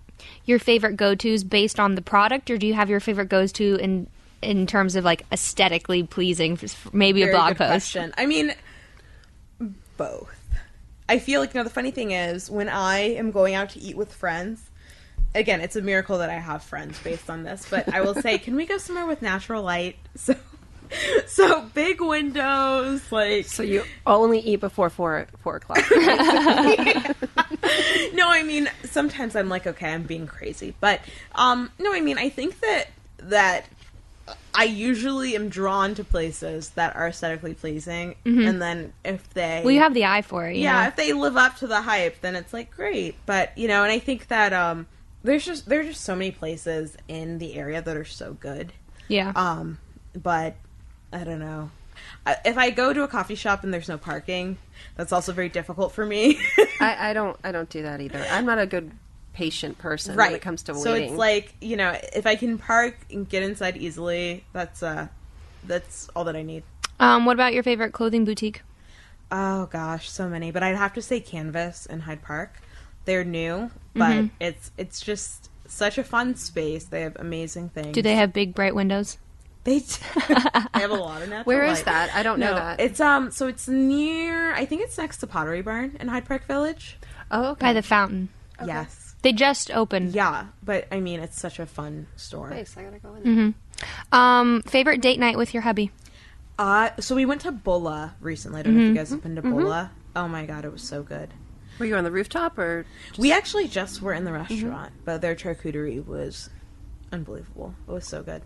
[0.45, 3.51] your favorite go tos based on the product, or do you have your favorite goes
[3.53, 4.07] to in
[4.41, 6.59] in terms of like aesthetically pleasing?
[6.93, 7.69] Maybe a blog post.
[7.69, 8.13] question.
[8.17, 8.53] I mean,
[9.97, 10.33] both.
[11.09, 13.79] I feel like you know the funny thing is when I am going out to
[13.79, 14.61] eat with friends.
[15.35, 18.37] Again, it's a miracle that I have friends based on this, but I will say,
[18.39, 19.97] can we go somewhere with natural light?
[20.15, 20.35] So,
[21.27, 25.83] so big windows, like So you only eat before four four o'clock.
[28.13, 31.01] no, I mean sometimes I'm like, okay, I'm being crazy, but
[31.35, 32.85] um, no, I mean I think that
[33.19, 33.65] that
[34.53, 39.71] I usually am drawn to places that are aesthetically pleasing, and then if they Well,
[39.71, 40.55] you have the eye for it.
[40.55, 40.87] you yeah, know?
[40.87, 43.15] if they live up to the hype, then it's like great.
[43.25, 44.87] But you know, and I think that um,
[45.23, 48.73] there's just there's just so many places in the area that are so good.
[49.07, 49.31] yeah.
[49.35, 49.77] Um,
[50.13, 50.55] but
[51.11, 51.71] I don't know.
[52.25, 54.57] I- If I go to a coffee shop and there's no parking,
[54.95, 56.39] that's also very difficult for me.
[56.79, 58.23] I, I don't I don't do that either.
[58.29, 58.91] I'm not a good
[59.33, 60.27] patient person right.
[60.27, 60.83] when it comes to waiting.
[60.83, 65.07] so it's like you know, if I can park and get inside easily, that's uh,
[65.63, 66.63] that's all that I need.
[66.99, 68.61] um, what about your favorite clothing boutique?
[69.31, 70.51] Oh gosh, so many.
[70.51, 72.53] But I'd have to say Canvas in Hyde Park.
[73.05, 74.27] They're new, but Mm-hmm.
[74.39, 76.85] it's it's just such a fun space.
[76.85, 77.93] They have amazing things.
[77.93, 79.17] Do they have big bright windows?
[79.67, 80.33] They, t- they
[80.79, 81.43] have a lot of natural.
[81.43, 81.85] Where is light.
[81.85, 82.15] that?
[82.15, 82.79] I don't know that.
[82.79, 83.31] It's um.
[83.31, 84.53] So it's near.
[84.53, 86.97] I think it's next to Pottery Barn in Hyde Park Village.
[87.31, 87.65] oh, okay.
[87.67, 88.29] By the fountain.
[88.65, 89.13] Yes.
[89.23, 90.13] They just opened.
[90.15, 92.49] Yeah, but I mean, it's such a fun store.
[92.49, 92.77] Nice.
[92.77, 93.35] I gotta go in.
[93.35, 93.53] there.
[94.13, 95.91] Um, favorite date night with your hubby?
[96.57, 98.61] Uh, so we went to Bulla recently.
[98.61, 98.89] I don't know Mm-hmm.
[98.91, 99.91] if you guys have been to Bulla.
[100.15, 101.33] Oh my god, it was so good.
[101.77, 102.85] Were you on the rooftop or?
[103.17, 104.53] We actually just were in the Mm-hmm.
[104.53, 106.49] restaurant, but their charcuterie was
[107.11, 107.75] unbelievable.
[107.87, 108.41] It was so good.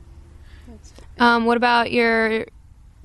[1.19, 2.45] Um, what about your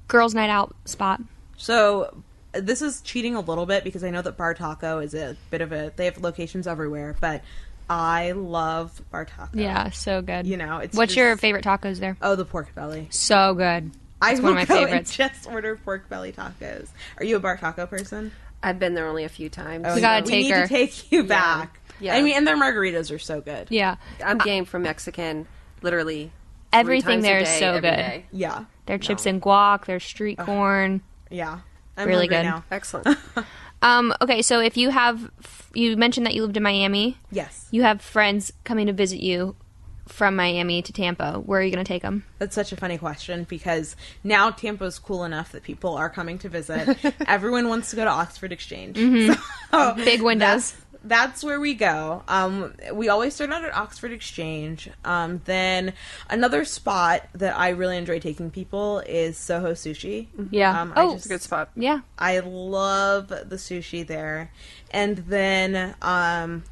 [0.08, 1.20] girls' night out spot?
[1.56, 2.16] So
[2.52, 5.60] this is cheating a little bit because I know that Bar Taco is a bit
[5.60, 5.92] of a.
[5.96, 7.42] They have locations everywhere, but
[7.88, 9.58] I love Bar Taco.
[9.58, 10.46] Yeah, so good.
[10.46, 12.16] You know, it's What's just- your favorite tacos there?
[12.22, 13.08] Oh, the pork belly.
[13.10, 13.90] So good.
[14.20, 15.18] I It's will one of my go favorites.
[15.18, 16.88] and just order pork belly tacos.
[17.18, 18.32] Are you a bar taco person?
[18.62, 19.84] I've been there only a few times.
[19.86, 20.30] Oh, We gotta yeah.
[20.30, 20.62] take we need her.
[20.62, 21.78] to take you back.
[22.00, 22.14] Yeah.
[22.16, 23.68] I mean, and their margaritas are so good.
[23.70, 25.46] Yeah, I'm game for Mexican.
[25.82, 26.30] Literally, three
[26.72, 27.96] everything times a there is day, so every good.
[27.96, 28.24] day.
[28.32, 31.00] Yeah, Their chips and guac, their street corn.
[31.30, 31.60] yeah.
[31.98, 32.42] I'm Really good.
[32.42, 32.64] now.
[32.70, 33.18] Excellent.
[33.82, 35.30] Um, okay, so if you have,
[35.74, 37.18] you mentioned that you lived in Miami.
[37.30, 39.54] Yes, You have friends coming to visit you
[40.08, 41.34] from Miami to Tampa.
[41.34, 42.24] Where are you going to take them?
[42.38, 46.48] that's such a funny question because now Tampa's cool enough that people are coming to
[46.48, 46.96] visit.
[47.28, 48.96] Everyone wants to go to Oxford Exchange.
[49.70, 50.74] So Big windows.
[51.08, 52.22] That's, that's where we go.
[52.28, 54.90] Um, we always start out at Oxford Exchange.
[55.04, 55.92] Um, then
[56.28, 60.28] another spot that I really enjoy taking people is Soho Sushi.
[60.50, 60.80] Yeah.
[60.80, 61.70] Um, I oh, just- Good spot.
[61.76, 62.00] yeah.
[62.18, 64.50] I love the sushi there.
[64.90, 66.64] And then um,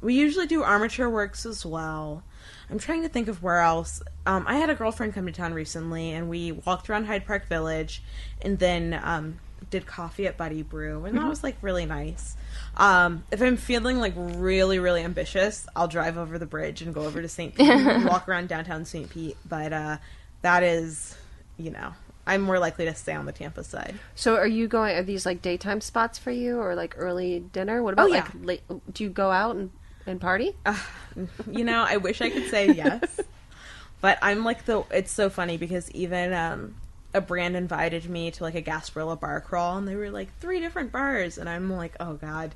[0.00, 2.22] we usually do armature works as well.
[2.70, 4.02] I'm trying to think of where else.
[4.24, 7.46] Um, I had a girlfriend come to town recently, and we walked around Hyde Park
[7.46, 8.02] Village,
[8.40, 9.38] and then um,
[9.72, 12.36] did coffee at Buddy Brew, and that was like really nice.
[12.76, 17.02] Um, if I'm feeling like really, really ambitious, I'll drive over the bridge and go
[17.02, 17.54] over to St.
[17.54, 19.10] Pete and walk around downtown St.
[19.10, 19.36] Pete.
[19.48, 19.96] But uh,
[20.42, 21.16] that is,
[21.56, 21.92] you know,
[22.26, 23.98] I'm more likely to stay on the Tampa side.
[24.14, 24.94] So, are you going?
[24.96, 27.82] Are these like daytime spots for you, or like early dinner?
[27.82, 28.28] What about Oh, yeah.
[28.44, 28.92] like late?
[28.92, 29.70] Do you go out and,
[30.06, 30.54] and party?
[31.50, 33.20] you know, I wish I could say yes,
[34.00, 34.84] but I'm like the.
[34.90, 36.74] It's so funny because even um,
[37.14, 40.60] a brand invited me to like a Gasparilla bar crawl, and they were like three
[40.60, 42.54] different bars, and I'm like, oh god,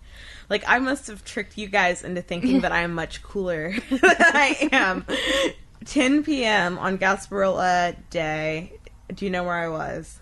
[0.49, 4.69] like I must have tricked you guys into thinking that I'm much cooler than I
[4.73, 5.05] am.
[5.85, 6.79] 10 p.m.
[6.79, 8.73] on Gasparilla Day.
[9.15, 10.19] Do you know where I was?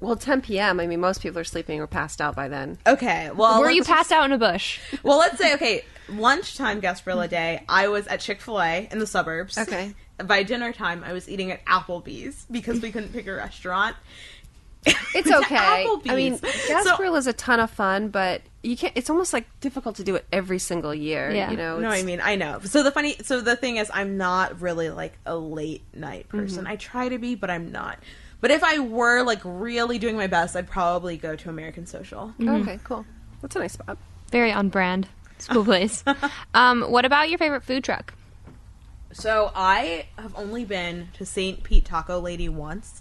[0.00, 0.78] Well, 10 p.m.
[0.78, 2.76] I mean, most people are sleeping or passed out by then.
[2.86, 4.78] Okay, well, Were you let's- passed out in a bush?
[5.02, 7.64] Well, let's say okay, lunchtime Gasparilla Day.
[7.68, 9.56] I was at Chick Fil A in the suburbs.
[9.56, 9.94] Okay.
[10.24, 13.96] By dinner time, I was eating at Applebee's because we couldn't pick a restaurant.
[14.84, 15.56] It's To okay.
[15.56, 16.84] I mean, Applebee's.
[16.84, 18.92] So- is a ton of fun, but you can't.
[18.96, 21.30] It's almost like difficult to do it every single year.
[21.30, 21.50] Yeah.
[21.50, 21.78] You know.
[21.78, 22.60] no, I mean I know.
[22.64, 26.64] So the funny, so the thing is, I'm not really like a late night person.
[26.64, 26.72] Mm-hmm.
[26.72, 27.98] I try to be, but I'm not.
[28.40, 32.34] But if I were like really doing my best, I'd probably go to American Social.
[32.40, 33.04] Okay, cool.
[33.42, 33.98] That's a nice spot.
[34.30, 35.08] Very on brand.
[35.38, 36.02] School place.
[36.54, 38.14] um, what about your favorite food truck?
[39.18, 41.62] So I have only been to St.
[41.62, 43.00] Pete Taco Lady once,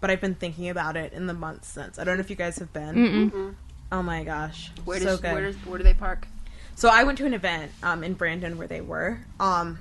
[0.00, 1.98] but I've been thinking about it in the months since.
[1.98, 3.54] I don't know if you guys have been.
[3.90, 5.32] Oh my gosh, Where so does good.
[5.32, 6.28] where does where do they park?
[6.76, 9.18] So I went to an event um, in Brandon where they were.
[9.40, 9.78] Um,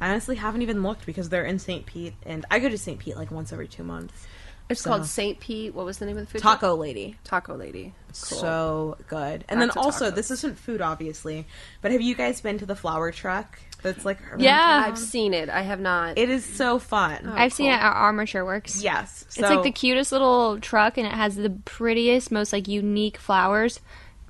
[0.00, 1.84] I honestly haven't even looked because they're in St.
[1.84, 2.98] Pete, and I go to St.
[3.00, 4.26] Pete like once every two months.
[4.68, 5.74] It's So- called Saint Pete.
[5.74, 6.42] What was the name of the food?
[6.42, 6.60] truck?
[6.60, 7.94] Taco Lady, Taco Lady.
[8.08, 8.38] Cool.
[8.38, 9.44] so good.
[9.48, 10.14] And Back then also, tacos.
[10.14, 11.46] this isn't food, obviously,
[11.80, 13.58] but have you guys been to the flower truck?
[13.82, 14.58] That's like around Yeah.
[14.58, 14.84] town?
[14.84, 15.48] I've seen it.
[15.48, 16.18] I have not.
[16.18, 17.28] It is so fun.
[17.28, 18.82] I've seen it at Armature Works.
[18.82, 23.16] yes, It's like the cutest little truck, and it has the prettiest, most like unique
[23.18, 23.80] flowers.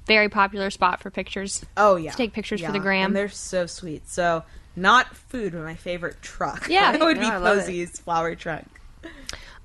[0.07, 1.65] Very popular spot for pictures.
[1.77, 3.07] Oh yeah, take pictures for the gram.
[3.07, 4.09] and they're so sweet.
[4.09, 4.43] So
[4.77, 6.67] not food, but my favorite truck.
[6.69, 6.93] Yeah.
[6.95, 7.61] it would Yeah, be I love it.
[7.67, 8.65] Posey's flower truck.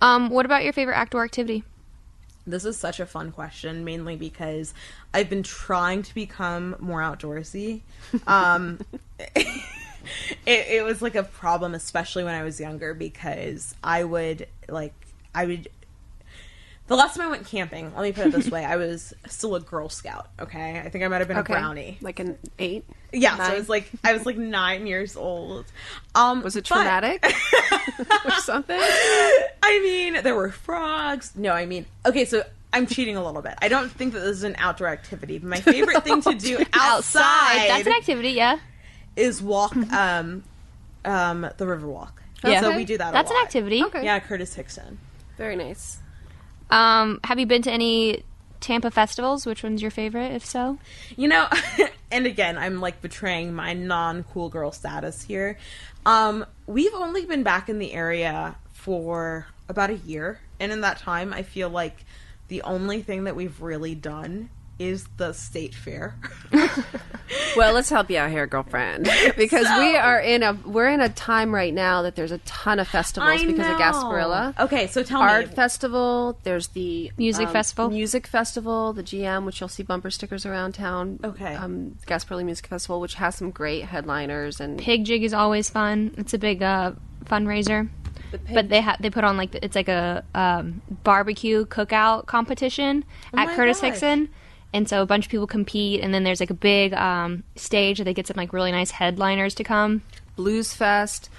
[0.01, 1.63] Um, what about your favorite outdoor activity?
[2.45, 4.73] This is such a fun question, mainly because
[5.13, 7.79] I've been trying to become more outdoorsy.
[8.27, 8.79] Um,
[10.45, 14.93] it, it was like a problem, especially when I was younger, because I would like
[15.35, 15.67] I would.
[16.87, 19.55] The last time I went camping, let me put it this way: I was still
[19.55, 20.27] a Girl Scout.
[20.39, 21.53] Okay, I think I might have been Okay.
[21.53, 21.97] a brownie.
[22.01, 22.83] Like an eight?
[23.13, 25.65] Yeah, so I was like, I was like nine years old.
[26.13, 27.23] Um, Was it but- traumatic
[28.25, 28.77] or something?
[28.79, 31.31] I mean, there were frogs.
[31.35, 33.53] No, I mean, okay, so I'm cheating a little bit.
[33.61, 35.37] I don't think that this is an outdoor activity.
[35.39, 38.57] But my favorite thing to do outside, That's an activity, yeah.
[39.15, 40.43] Is walk um,
[41.05, 42.23] um, the river walk.
[42.43, 42.61] Yeah.
[42.61, 43.09] So we do that.
[43.09, 43.83] a That's an activity.
[43.83, 44.03] Okay.
[44.03, 44.99] Yeah, Curtis Hixon.
[45.37, 45.99] Very nice.
[46.69, 48.23] Um, have you been to any
[48.59, 49.45] Tampa festivals?
[49.45, 50.77] Which one's your favorite, if so?
[51.15, 51.47] You know,
[52.11, 55.57] and again, I'm like betraying my non-cool girl status here.
[56.05, 60.97] Um, we've only been back in the area for about a year, and in that
[60.97, 62.05] time, I feel like
[62.47, 64.49] the only thing that we've really done
[64.83, 66.15] is the state fair.
[67.55, 71.09] Well, let's help you out here, girlfriend, because we are in a we're in a
[71.09, 73.77] time right now that there's a ton of festivals I because of.
[73.79, 74.59] Gasparilla.
[74.59, 75.45] Okay, so tell Art me.
[75.47, 76.37] Art festival.
[76.43, 77.89] There's the Music um, festival?
[77.89, 81.19] Music festival, the GM, which you'll see bumper stickers around town.
[81.23, 81.55] Okay.
[81.55, 86.13] Um, Gasparilla Music Festival, which has some great headliners and Pig Jig is always fun.
[86.17, 86.93] It's a big uh,
[87.25, 87.89] fundraiser.
[88.31, 93.05] the But they ha- they put on like it's like a um, barbecue cookout competition
[93.33, 93.91] at Oh my Curtis gosh.
[93.91, 94.29] Hixon,
[94.73, 97.99] and so a bunch of people compete, and then there's like a big um, stage
[97.99, 100.01] that they get some like really nice headliners to come.
[100.35, 101.29] Blues Fest.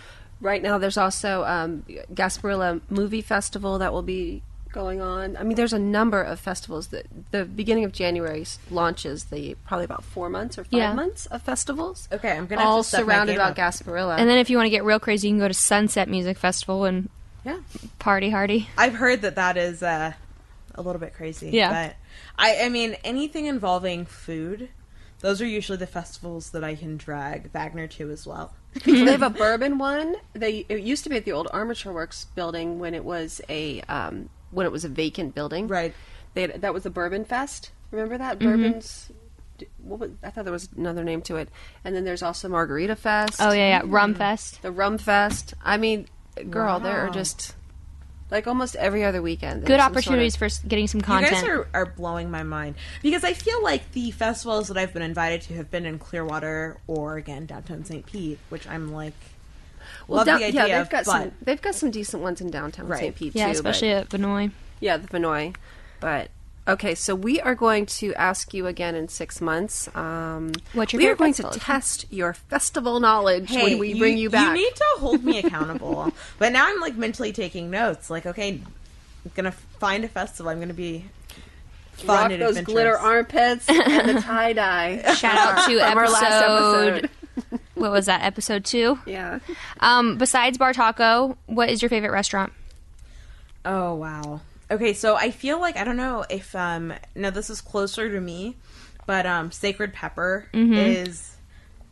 [0.40, 4.42] Right now, there's also um, Gasparilla Movie Festival that will be
[4.73, 5.37] going on.
[5.37, 9.85] I mean, there's a number of festivals that the beginning of January launches the probably
[9.85, 10.92] about four months or five Yeah.
[10.92, 12.09] months of festivals.
[12.12, 13.57] Okay, I'm gonna have all to surrounded about up.
[13.57, 14.18] Gasparilla.
[14.18, 16.37] And then if you want to get real crazy, you can go to Sunset Music
[16.37, 17.09] Festival and
[17.44, 17.59] yeah,
[18.01, 18.68] party hardy.
[18.77, 20.14] I've heard that that is uh,
[20.75, 21.51] a little bit crazy.
[21.51, 21.89] Yeah.
[21.89, 21.97] But
[22.39, 24.69] I, I mean, anything involving food,
[25.21, 28.55] those are usually the festivals that I can drag Wagner to as well.
[28.85, 30.17] they have a bourbon one.
[30.33, 33.81] They it used to be at the old Armature Works building when it was a
[33.83, 35.69] um, when it was a vacant building.
[35.69, 35.95] Right.
[36.35, 37.71] They had, that was the Bourbon Fest.
[37.93, 39.11] Remember that Bourbon's.
[39.59, 41.49] d- What was, I thought there was another name to it.
[41.85, 43.37] And then there's also Margarita Fest.
[43.41, 44.61] Oh yeah, yeah, Rum Fest.
[44.63, 45.55] The Rum Fest.
[45.63, 46.09] I mean,
[46.51, 47.55] girl, there are just
[48.35, 49.62] like almost every other weekend.
[49.62, 51.33] Good there's some sort opportunities of- for getting some content.
[51.33, 54.92] You guys are, are blowing my mind because I feel like the festivals that I've
[54.92, 58.05] been invited to have been in Clearwater or again downtown St.
[58.05, 59.14] Pete, which I'm like
[60.09, 61.33] Well, love down- the idea yeah, they've of, got but some.
[61.42, 63.01] They've got some decent ones in downtown Right.
[63.01, 63.14] St.
[63.14, 63.53] Pete yeah, too.
[63.53, 64.51] especially but, at Vinoy.
[64.81, 65.55] yeah, the Vinoy.
[66.01, 66.29] But
[66.66, 69.94] okay, so we are going to ask you again in six months.
[69.96, 71.61] Um, What's your we are favorite going to festival?
[71.64, 74.57] test your festival knowledge hey, when we bring you back.
[74.57, 76.12] You need to hold me accountable.
[76.38, 78.11] but now I'm like mentally taking notes.
[78.11, 80.50] Like, okay, I'm gonna find a festival.
[80.50, 81.05] I'm gonna be
[81.94, 82.72] fun Rock and those adventurous.
[82.74, 85.14] glitter armpits and the tie dye.
[85.14, 86.88] Shout out to From our last episode.
[87.05, 87.11] episode.
[87.74, 88.22] What was that?
[88.22, 88.98] Episode two.
[89.07, 89.40] Yeah.
[89.81, 92.53] Um, besides Bar Taco, what is your favorite restaurant?
[93.64, 94.40] Oh wow.
[94.75, 98.21] Okay, so I feel like I don't know if um no this is closer to
[98.21, 98.57] me,
[99.07, 101.37] but um Sacred Pepper is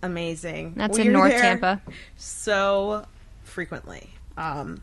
[0.02, 0.70] amazing.
[0.70, 0.78] Mm-hmm.
[0.78, 1.80] That's in We're North Tampa.
[2.16, 3.06] So
[3.44, 4.10] frequently.
[4.36, 4.82] Um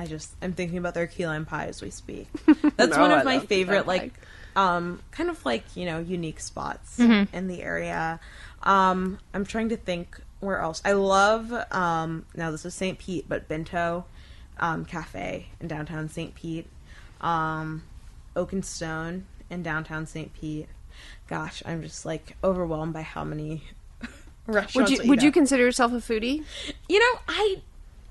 [0.00, 2.26] I just I'm thinking about their key lime pie as we speak.
[2.76, 4.12] That's No, one I of my favorite like
[4.56, 7.36] um kind of like, you know, unique spots Mm-hmm.
[7.36, 8.18] in the area.
[8.64, 10.82] Um I'm trying to think where else.
[10.84, 12.98] I love um now this is St.
[12.98, 14.06] Pete, but Bento
[14.58, 16.34] um cafe in downtown St.
[16.34, 16.66] Pete.
[17.20, 17.82] Um
[18.36, 20.32] Oak and Stone in downtown St.
[20.32, 20.68] Pete.
[21.28, 23.62] Gosh, I'm just like overwhelmed by how many
[24.46, 26.44] restaurants Would you would you consider yourself a foodie?
[26.88, 27.62] You know, I,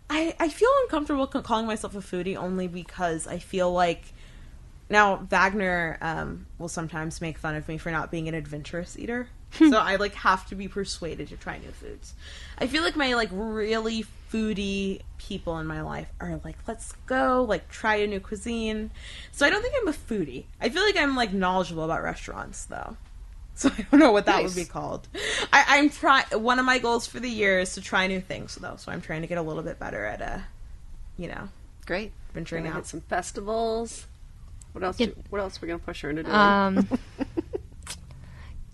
[0.10, 4.14] I, I feel uncomfortable calling myself a foodie only because I feel like
[4.90, 9.28] now Wagner um, will sometimes make fun of me for not being an adventurous eater.
[9.58, 12.14] so I like have to be persuaded to try new foods.
[12.58, 17.44] I feel like my like really foodie people in my life are like, let's go,
[17.48, 18.92] like try a new cuisine.
[19.32, 20.46] So I don't think I'm a foodie.
[20.62, 22.96] I feel like I'm like knowledgeable about restaurants though.
[23.58, 24.54] So I don't know what that Nice.
[24.56, 25.08] would be called.
[25.52, 26.26] I, I'm trying.
[26.34, 28.76] One of my goals for the year is to try new things, though.
[28.78, 30.38] So I'm trying to get a little bit better at, uh,
[31.18, 31.50] you know,
[31.88, 32.12] Great.
[32.36, 32.86] venturing out.
[32.86, 34.06] some festivals.
[34.74, 35.00] What else?
[35.00, 35.08] Yeah.
[35.08, 36.36] do- what else are we gonna push her into doing?
[36.36, 36.88] Um,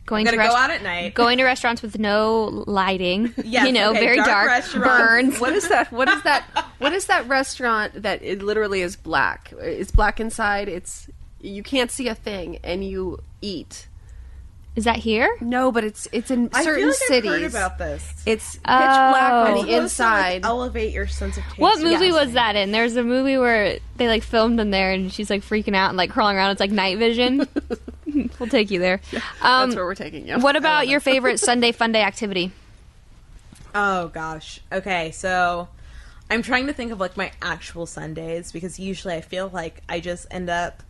[0.06, 1.14] going Gotta to go rest- out at night.
[1.14, 3.34] going to restaurants with no lighting.
[3.44, 4.98] Yes, you know, okay, very dark dark, restaurants.
[4.98, 5.40] burns.
[5.40, 5.92] what is that?
[5.92, 6.44] What is that?
[6.80, 9.54] What is that restaurant that it literally is black?
[9.60, 10.68] It's black inside.
[10.70, 11.08] It's
[11.42, 13.88] you can't see a thing, and you eat.
[14.76, 15.38] Is that here?
[15.40, 17.32] No, but it's it's in I certain feel like cities.
[17.32, 18.24] I've heard about this.
[18.26, 19.10] It's pitch Oh.
[19.12, 19.54] black on oh.
[19.54, 20.46] the supposed to, like, inside.
[20.46, 21.60] elevate your sense of taste.
[21.60, 22.14] What movie Yes.
[22.26, 22.72] was that in?
[22.72, 25.98] There's a movie where they like filmed in there and she's like freaking out and
[25.98, 26.52] like crawling around.
[26.52, 27.48] It's like night vision.
[28.40, 29.02] we'll take you there.
[29.42, 30.40] Um, That's where we're taking you.
[30.40, 32.52] what about your favorite Sunday fun day activity?
[33.76, 34.62] Oh gosh.
[34.72, 35.68] Okay, so
[36.30, 40.00] I'm trying to think of like my actual Sundays because usually I feel like I
[40.00, 40.82] just end up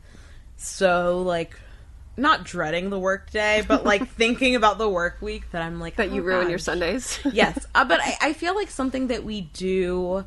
[0.58, 1.58] so like
[2.16, 5.96] not dreading the work day, but like thinking about the work week that I'm like
[5.96, 6.60] that you oh, ruin your.
[6.60, 7.20] Sundays.
[7.32, 10.26] yes, uh, but I, I feel like something that we do.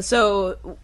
[0.00, 0.76] So,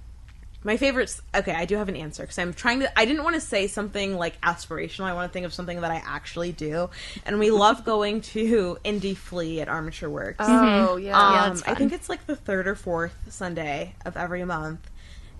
[0.62, 1.22] my favorites.
[1.34, 2.98] Okay, I do have an answer because I'm trying to.
[2.98, 5.04] I didn't want to say something like aspirational.
[5.04, 6.90] I want to think of something that I actually do,
[7.24, 10.44] and we love going to Indie Flea at Armature Works.
[10.46, 11.18] Oh yeah.
[11.18, 14.90] Um, that's I think it's like the third or fourth Sunday of every month.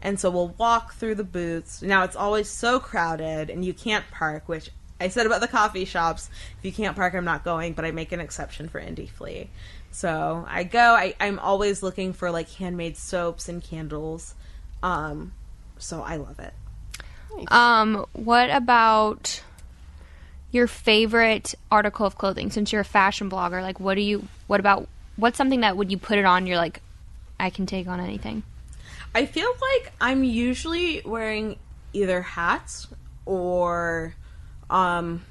[0.02, 1.83] And so we'll walk through the booths.
[1.83, 5.85] Now it's always so crowded and you can't park, which I said about the coffee
[5.85, 6.30] shops.
[6.59, 9.50] If you can't park, I'm not going, but I make an exception for Indie Flea.
[9.90, 14.35] So I go, I, I'm always looking for like handmade soaps and candles.
[14.82, 15.32] Um,
[15.78, 16.52] so I love it.
[17.48, 19.42] Um, what about
[20.50, 22.50] your favorite article of clothing?
[22.50, 24.26] Since you're a fashion blogger, like what do you?
[24.46, 26.46] What about what's something that would you put it on?
[26.46, 26.82] You're like,
[27.38, 28.42] I can take on anything.
[29.14, 31.56] I feel like I'm usually wearing
[31.92, 32.86] either hats
[33.26, 34.14] or
[34.68, 35.24] um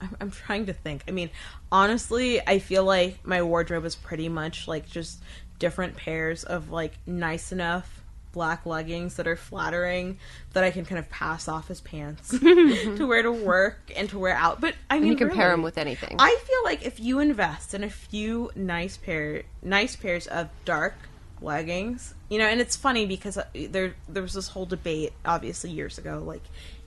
[0.00, 1.02] I'm, I'm trying to think.
[1.08, 1.30] I mean,
[1.70, 5.20] honestly, I feel like my wardrobe is pretty much like just
[5.58, 8.00] different pairs of like nice enough
[8.32, 10.18] black leggings that are flattering
[10.54, 14.18] that I can kind of pass off as pants to wear to work and to
[14.18, 14.60] wear out.
[14.60, 16.16] But I mean, you can pair them with anything.
[16.18, 20.94] I feel like if you invest in a few nice pair, nice pairs of dark
[21.40, 25.70] leggings, you know, and it's funny because uh, there there was this whole debate, obviously
[25.70, 26.42] years ago, like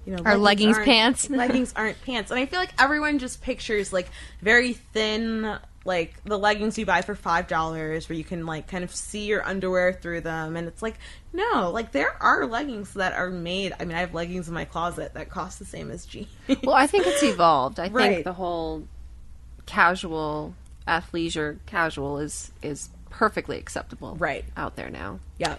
[0.06, 1.30] you know, Are leggings aren't- pants?
[1.30, 4.08] leggings aren't pants, and I feel like everyone just pictures like
[4.42, 5.58] very thin.
[5.88, 9.26] Like the leggings you buy for five dollars, where you can like kind of see
[9.26, 10.96] your underwear through them, and it's like
[11.34, 13.74] no, like there are leggings that are made.
[13.80, 16.28] I mean, I have leggings in my closet that cost the same as jeans.
[16.64, 17.80] well, I think it's evolved.
[17.80, 18.84] I think the whole
[19.66, 20.54] casual
[20.88, 24.46] athleisure casual is is perfectly acceptable Right.
[24.56, 25.20] out there now.
[25.38, 25.56] Yeah.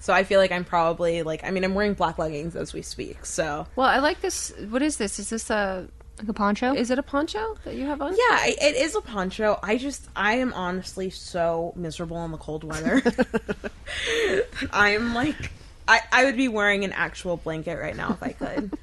[0.00, 2.82] So I feel like I'm probably like I mean I'm wearing black leggings as we
[2.82, 3.24] speak.
[3.24, 4.52] So Well, I like this.
[4.68, 5.18] What is this?
[5.18, 5.88] Is this a
[6.20, 6.74] Like a poncho?
[6.74, 8.12] is it a poncho that you have on?
[8.12, 9.58] yeah, it is a poncho.
[9.62, 13.02] I just I am honestly so miserable in the cold weather.
[14.72, 15.50] I am like
[15.88, 18.78] I I would be wearing an actual blanket right now if I could.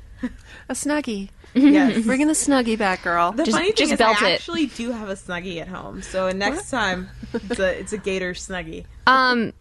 [0.67, 1.29] A snuggie.
[1.53, 2.03] yes.
[2.05, 3.31] Bringing the snuggie back, girl.
[3.31, 4.33] The Just- funny thing just is belt I it.
[4.35, 6.01] actually do have a snuggie at home.
[6.01, 8.85] So next time it's a it's a gator snuggie.
[9.05, 9.53] Um,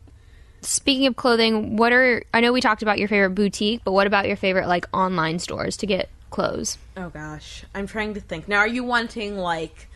[0.63, 4.07] speaking of clothing, what are I know we talked about your favorite boutique, but what
[4.07, 6.79] about your favorite like online stores to get clothes?
[6.97, 8.49] Oh gosh, I'm trying to think.
[8.49, 9.89] Now, are you wanting like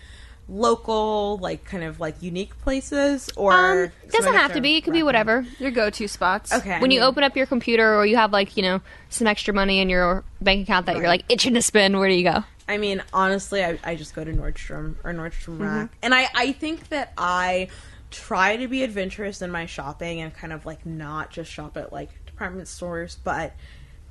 [0.49, 4.77] local, like kind of like unique places, or Um, it doesn't have to be.
[4.77, 5.47] It could be whatever.
[5.59, 6.53] Your go-to spots.
[6.53, 6.75] Okay.
[6.75, 9.55] I When you open up your computer or you have like you know some extra
[9.55, 12.45] money in your bank account that you're like itching to spend, where do you go?
[12.69, 15.63] I mean, honestly, I, I just go to Nordstrom or Nordstrom Mm-hmm.
[15.63, 17.69] Rack, and I I think that I
[18.11, 21.93] try to be adventurous in my shopping and kind of like not just shop at
[21.93, 23.55] like department stores, but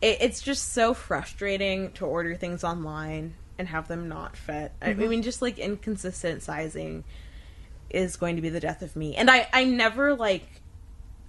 [0.01, 4.71] it, it's just so frustrating to order things online and have them not fit.
[4.81, 5.09] I, I Mm-hmm.
[5.09, 7.03] mean, just like inconsistent sizing
[7.89, 10.47] is going to be the death of me, and I I never like.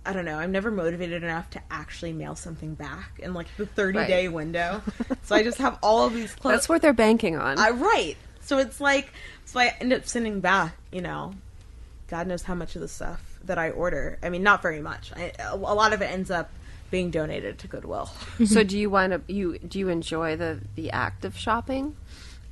[0.05, 0.39] I don't know.
[0.39, 4.83] I'm never motivated enough to actually mail something back in like the 30 day window.
[5.23, 6.55] so I just have all of these clothes.
[6.55, 7.59] That's what they're banking on.
[7.59, 8.17] I right.
[8.41, 9.13] So it's like
[9.45, 11.35] so I end up sending back, you know,
[12.09, 14.19] God knows how much of the stuff that I order.
[14.23, 15.13] I mean, not very much.
[15.15, 16.51] I, a a lot of it ends up
[16.91, 18.11] being donated to Goodwill.
[18.47, 21.97] so do you wind up you do you enjoy the the act of shopping?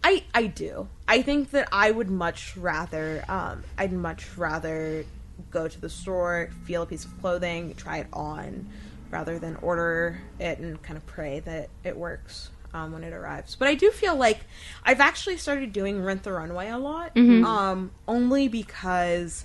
[0.02, 0.88] I I do.
[1.06, 5.04] I think that I would much rather um I'd much rather
[5.50, 8.68] go to the store, feel a piece of clothing, try it on
[9.10, 13.56] rather than order it and kind of pray that it works um, when it arrives.
[13.56, 14.40] But I do feel like
[14.84, 19.44] I've actually started doing Rent the Runway a lot um only because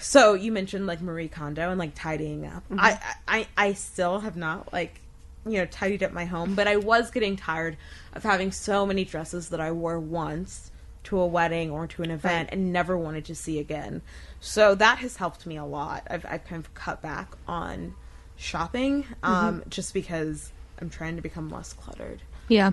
[0.00, 2.62] so you mentioned like Marie Kondo and like tidying up.
[2.76, 5.00] I, I I still have not like
[5.46, 7.76] you know tidied up my home, but I was getting tired
[8.12, 10.70] of having so many dresses that I wore once
[11.04, 14.00] to a wedding or to an event and never wanted to see again.
[14.40, 16.06] So that has helped me a lot.
[16.08, 17.94] I've I've kind of cut back on
[18.36, 22.22] shopping um just because I'm trying to become less cluttered.
[22.48, 22.72] Yeah.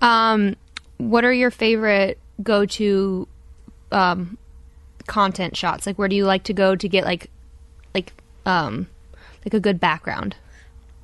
[0.00, 0.56] Um,
[0.96, 3.28] what are your favorite go to
[3.92, 4.38] um,
[5.08, 5.86] content shots?
[5.86, 7.30] Like, where do you like to go to get like,
[7.94, 8.12] like,
[8.46, 8.86] um,
[9.44, 10.36] like a good background?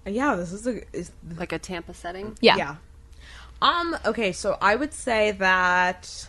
[0.07, 2.37] Yeah, this is a is, Like a Tampa setting?
[2.41, 2.57] Yeah.
[2.57, 2.77] yeah.
[3.63, 6.29] Um, okay, so I would say that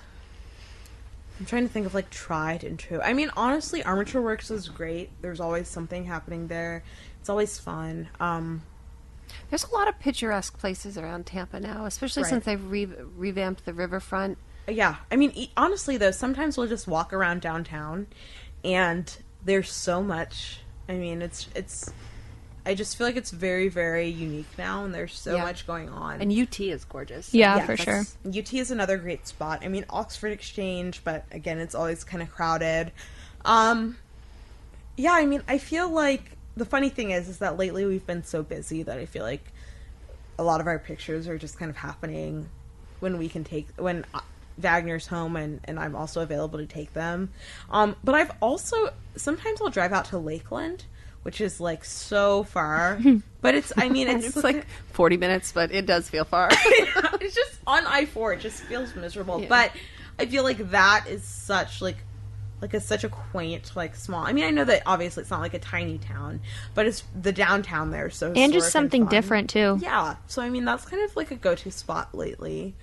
[1.39, 3.01] I'm trying to think of like tried and true.
[3.01, 5.09] I mean, honestly, Armature Works is great.
[5.21, 6.83] There's always something happening there.
[7.19, 8.07] It's always fun.
[8.21, 8.61] Um,
[9.49, 12.29] There's a lot of picturesque places around Tampa now, especially Right.
[12.29, 12.85] since they've re-
[13.17, 14.37] revamped the riverfront.
[14.67, 18.07] Yeah, I mean, e- honestly though, sometimes we'll just walk around downtown,
[18.63, 20.59] and there's so much.
[20.89, 21.91] I mean, it's it's.
[22.67, 25.43] I just feel like it's very very unique now, and there's so Yeah.
[25.43, 26.19] much going on.
[26.21, 27.33] And UT is gorgeous.
[27.33, 28.05] Yeah, for sure.
[28.27, 29.59] UT is another great spot.
[29.63, 32.91] I mean, Oxford Exchange, but again, it's always kind of crowded.
[33.43, 33.97] Um,
[34.97, 38.23] yeah, I mean, I feel like the funny thing is, is that lately we've been
[38.23, 39.43] so busy that I feel like
[40.39, 42.49] a lot of our pictures are just kind of happening
[42.99, 44.05] when we can take when
[44.57, 47.29] Wagner's home and and I'm also available to take them.
[47.69, 50.85] Um, but I've also sometimes I'll drive out to Lakeland.
[51.23, 52.99] Which is like so far,
[53.41, 53.73] but it's.
[53.75, 56.49] I mean, it's, It's like 40 minutes, but it does feel far.
[56.51, 58.33] it's just on I four.
[58.33, 59.41] It just feels miserable.
[59.41, 59.47] Yeah.
[59.49, 59.71] But
[60.19, 61.97] I feel like that is such like
[62.61, 64.23] like it's such a quaint like small.
[64.23, 66.41] I mean, I know that obviously it's not like a tiny town,
[66.75, 68.11] but it's the downtown there.
[68.11, 69.09] So And just something fun.
[69.09, 69.79] different too.
[69.81, 70.17] Yeah.
[70.27, 72.75] So I mean, that's kind of like a go to spot lately.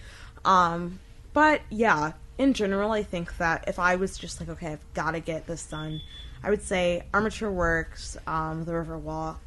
[0.44, 0.98] Um,
[1.32, 5.12] but yeah, in general, I think that if I was just like, okay, I've got
[5.12, 6.00] to get this done,
[6.42, 9.40] I would say Armature Works, um, the River Walk,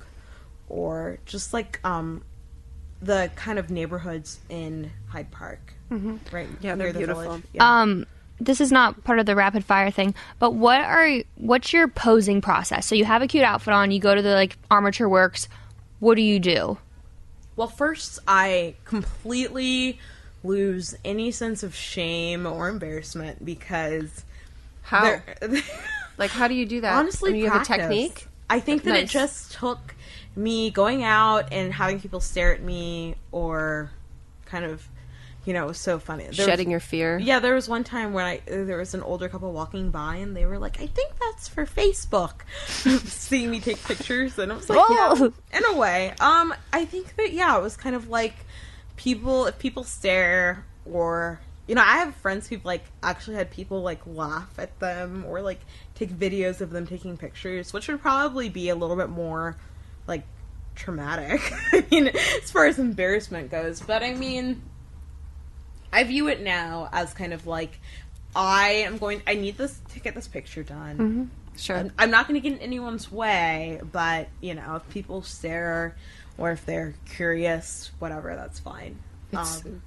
[0.69, 2.23] or just like um,
[3.01, 6.17] the kind of neighborhoods in Hyde Park, mm-hmm.
[6.31, 6.47] right?
[6.61, 7.23] Yeah, near they're the beautiful.
[7.23, 7.43] village.
[7.53, 7.81] Yeah.
[7.81, 8.05] Um,
[8.39, 12.41] this is not part of the rapid fire thing, but what are what's your posing
[12.41, 12.85] process?
[12.85, 15.47] So you have a cute outfit on, you go to the like armature works.
[15.99, 16.77] What do you do?
[17.55, 19.99] Well, first, I completely
[20.45, 24.23] lose any sense of shame or embarrassment because
[24.83, 25.19] How?
[26.17, 26.93] Like, how do you do that?
[26.95, 28.27] honestly I mean, you have a technique?
[28.49, 29.95] I think that it just took
[30.35, 33.91] me going out and having people stare at me or
[34.45, 34.87] kind of
[35.45, 37.17] you know it was so funny There was- Shedding your fear.
[37.19, 40.35] yeah there was one time when i there was an older couple walking by and
[40.35, 42.41] they were like i think that's for facebook
[43.07, 45.13] seeing me take pictures and i was like yeah,
[45.53, 48.33] in a way um i think that yeah it was kind of like
[48.95, 53.81] people if people stare or you know i have friends who've like actually had people
[53.81, 55.59] like laugh at them or like
[55.95, 59.57] take videos of them taking pictures which would probably be a little bit more
[60.07, 60.23] like
[60.75, 61.41] traumatic.
[61.73, 63.81] I mean as far as embarrassment goes.
[63.81, 64.61] But i mean
[65.91, 67.79] i view it now as kind of like
[68.35, 70.97] i am going i need this to get this picture done.
[70.97, 71.23] Mm-hmm.
[71.57, 71.77] Sure.
[71.77, 75.95] I'm, I'm not going to get in anyone's way, but you know, if people stare
[76.37, 78.97] or if they're curious, whatever, that's fine.
[79.31, 79.81] It's Um,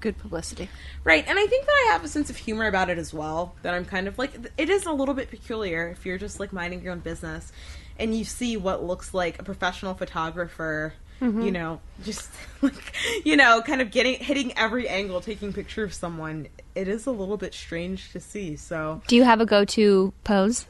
[0.00, 0.68] good publicity.
[1.04, 3.54] right, and I think that I have a sense of humor about it as well.
[3.62, 6.52] That I'm kind of like, it is a little bit peculiar if you're just like
[6.52, 7.52] minding your own business
[7.98, 10.94] and you see what looks like a professional photographer.
[11.22, 12.30] You know, just
[12.62, 12.94] like
[13.26, 16.48] you know, kind of getting hitting every angle, taking picture of someone.
[16.74, 18.56] It is a little bit strange to see.
[18.56, 20.64] So Do you have a go-to pose?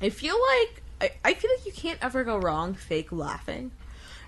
[0.00, 3.72] I feel like I, I feel like you can't ever go wrong fake laughing.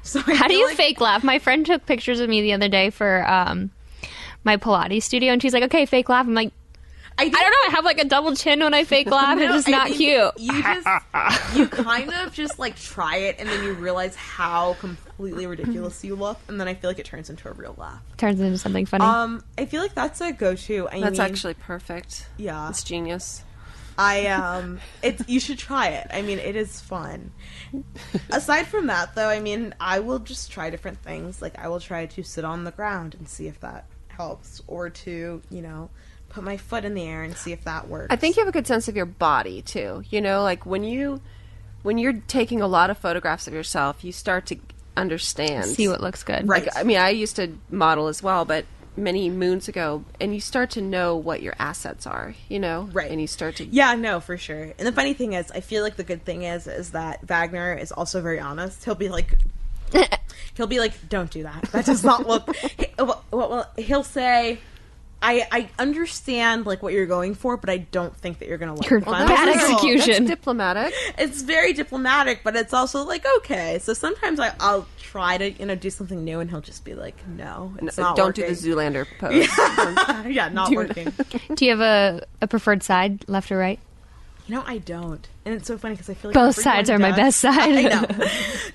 [0.02, 1.22] So I How do you like- fake laugh?
[1.22, 3.70] My friend took pictures of me the other day for um
[4.44, 6.52] my Pilates studio, and she's like, "Okay, fake laugh." I'm like,
[7.18, 7.68] I, I don't know.
[7.68, 9.36] I have like a double chin when I fake laugh.
[9.38, 10.32] No, it's just I not cute.
[10.38, 10.86] You just
[11.56, 16.14] you kind of just like try it and then you realize how completely ridiculous you
[16.16, 18.00] look, and then I feel like it turns into a real laugh.
[18.16, 19.04] Turns into something funny.
[19.04, 20.88] Um, I feel like that's a go-to.
[20.90, 22.26] I That's mean, actually perfect.
[22.38, 22.70] yeah.
[22.70, 23.44] It's genius.
[24.00, 26.06] I um, it's you should try it.
[26.10, 27.32] I mean, it is fun.
[28.30, 31.42] Aside from that, though, I mean, I will just try different things.
[31.42, 34.88] Like I will try to sit on the ground and see if that helps, or
[34.88, 35.90] to you know
[36.30, 38.06] put my foot in the air and see if that works.
[38.08, 40.02] I think you have a good sense of your body too.
[40.08, 41.20] You know, like when you
[41.82, 44.56] when you're taking a lot of photographs of yourself, you start to
[44.96, 45.66] understand.
[45.66, 46.48] See what looks good.
[46.48, 46.64] Right.
[46.64, 48.64] Like, I mean, I used to model as well, but
[48.96, 52.34] many moons ago, and you start to know what your assets are.
[52.48, 53.10] You know, Right.
[53.10, 54.72] And you start to Yeah, no, for sure.
[54.78, 57.74] And the funny thing is, I feel like the good thing is, is that Wagner
[57.74, 58.84] is also very honest.
[58.84, 59.38] He'll be like,
[60.54, 61.62] he'll be like, "Don't do that.
[61.72, 64.58] That does not look." he- well, well, he'll say,
[65.22, 68.74] "I I understand like what you're going for, but I don't think that you're gonna
[68.74, 70.24] like Your the Well, bad execution.
[70.24, 70.94] That's diplomatic.
[71.18, 73.78] It's very diplomatic, but it's also like okay.
[73.80, 76.94] So sometimes I, I'll try to you know do something new, and he'll just be
[76.94, 79.46] like, "No, it's No, not don't do the Zoolander pose.
[80.32, 81.12] yeah, not Do- working.
[81.54, 83.78] Do you have a, a preferred side, left or right?
[84.46, 86.98] You know, I don't, and it's so funny because I feel like Both sides are
[86.98, 87.72] my best side.
[87.72, 88.04] I know.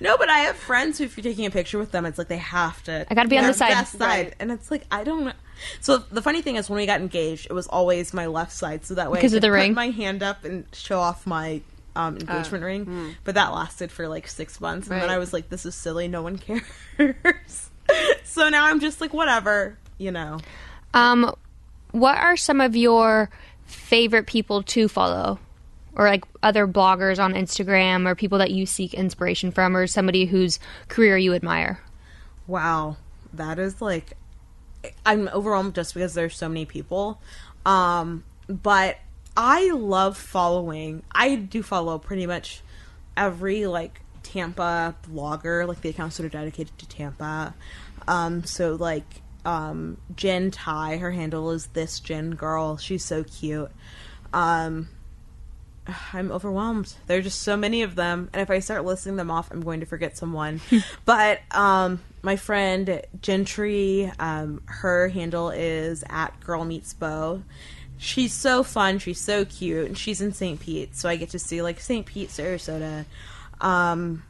[0.00, 2.28] No, but I have friends who, if you're taking a picture with them, it's like
[2.28, 3.04] they have to.
[3.10, 3.72] I gotta be on the side.
[3.72, 5.34] best side, and it's like I don't.
[5.80, 8.84] So the funny thing is, when we got engaged, it was always my left side,
[8.84, 9.74] so that way Because I of the could put ring?
[9.74, 11.60] my hand up and show off my
[11.94, 13.16] um, engagement ring.
[13.24, 16.08] But that lasted for like six months, and then I was like, "This is silly.
[16.08, 16.38] No one
[16.96, 17.70] cares."
[18.24, 19.78] so now I'm just like, whatever.
[19.98, 20.38] you know.
[20.94, 21.34] Um,
[21.92, 23.30] what are some of your
[23.64, 25.38] favorite people to follow?
[25.94, 30.26] Or like other bloggers on Instagram or people that you seek inspiration from or somebody
[30.26, 31.80] whose career you admire?
[32.46, 32.96] Wow,
[33.32, 34.12] that is like
[35.04, 37.20] I'm overwhelmed just because there's so many people.
[37.64, 38.98] Um, but
[39.36, 41.02] I love following.
[41.12, 42.62] I do follow pretty much
[43.16, 47.54] every like Tampa blogger, like the accounts that are dedicated to Tampa.
[48.08, 52.76] Um, so like um, Jen Ty, her handle is this Jen girl.
[52.76, 53.70] She's so cute.
[54.32, 54.88] Um,
[56.12, 56.94] I'm overwhelmed.
[57.06, 59.62] There are just so many of them, and if I start listing them off, I'm
[59.62, 60.60] going to forget someone.
[61.04, 67.42] but um, my friend Gentry, um, her handle is at Girl Meets Beau.
[67.98, 68.98] She's so fun.
[68.98, 70.60] She's so cute, and she's in St.
[70.60, 72.04] Pete, so I get to see like St.
[72.04, 73.04] Pete, Sarasota,
[73.60, 74.22] um,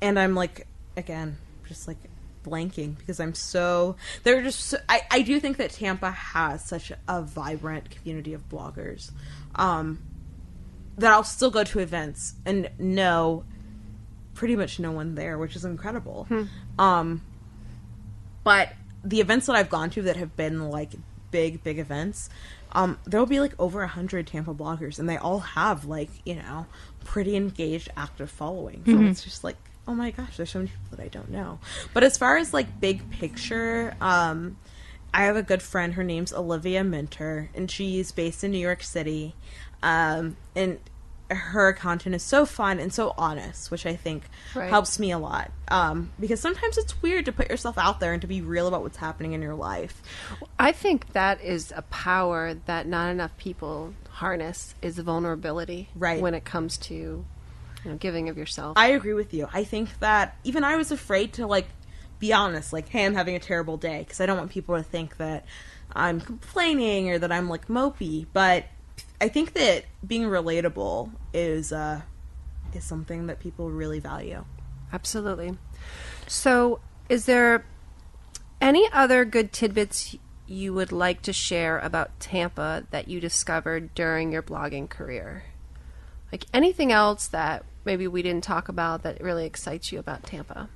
[0.00, 0.66] and I'm like,
[0.96, 1.36] again,
[1.68, 1.98] just like
[2.42, 6.90] blanking because I'm so they're just so, I I do think that Tampa has such
[7.06, 9.10] a vibrant community of bloggers.
[9.54, 9.98] Um,
[11.00, 13.44] that I'll still go to events and know
[14.34, 16.26] pretty much no one there, which is incredible.
[16.78, 17.22] Um,
[18.44, 18.72] but
[19.04, 20.92] the events that I've gone to that have been like
[21.30, 22.30] big, big events,
[22.72, 26.36] um, there'll be like over a hundred Tampa bloggers, and they all have like you
[26.36, 26.66] know
[27.04, 28.82] pretty engaged, active following.
[28.86, 29.56] So it's just like,
[29.88, 31.58] oh my gosh, there's so many people that I don't know.
[31.94, 34.56] But as far as like big picture, um,
[35.12, 35.94] I have a good friend.
[35.94, 39.34] Her name's Olivia Minter, and she's based in New York City.
[39.82, 40.78] Um, and
[41.30, 44.24] her content is so fun and so honest, which I think
[44.54, 44.68] Right.
[44.68, 45.50] helps me a lot.
[45.68, 48.82] Um, because sometimes it's weird to put yourself out there and to be real about
[48.82, 50.02] what's happening in your life.
[50.58, 56.20] I think that is a power that not enough people harness is vulnerability Right.
[56.20, 58.76] when it comes to you know, giving of yourself.
[58.76, 59.48] I agree with you.
[59.52, 61.66] I think that even I was afraid to like
[62.18, 64.82] be honest, like, hey, I'm having a terrible day, because I don't want people to
[64.82, 65.46] think that
[65.90, 68.26] I'm complaining or that I'm like mopey.
[68.30, 68.66] But
[69.20, 72.02] I think that being relatable is uh,
[72.74, 74.44] is something that people really value.
[74.92, 75.56] Absolutely.
[76.26, 77.64] So, is there
[78.60, 84.32] any other good tidbits you would like to share about Tampa that you discovered during
[84.32, 85.44] your blogging career?
[86.32, 90.68] Like anything else that maybe we didn't talk about that really excites you about Tampa?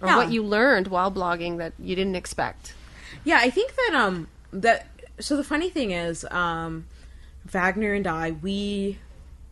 [0.00, 0.16] Or Yeah.
[0.16, 2.74] what you learned while blogging that you didn't expect?
[3.24, 6.86] Yeah, I think that um that so the funny thing is um
[7.44, 8.98] Wagner and I we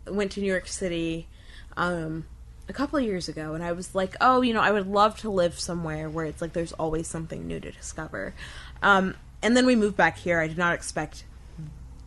[0.06, 1.26] went to New York City
[1.76, 2.26] um
[2.68, 5.18] a couple of years ago and I was like, "Oh, you know, I would love
[5.20, 8.34] to live somewhere where it's like there's always something new to discover."
[8.82, 10.40] Um and then we moved back here.
[10.40, 11.24] I did not expect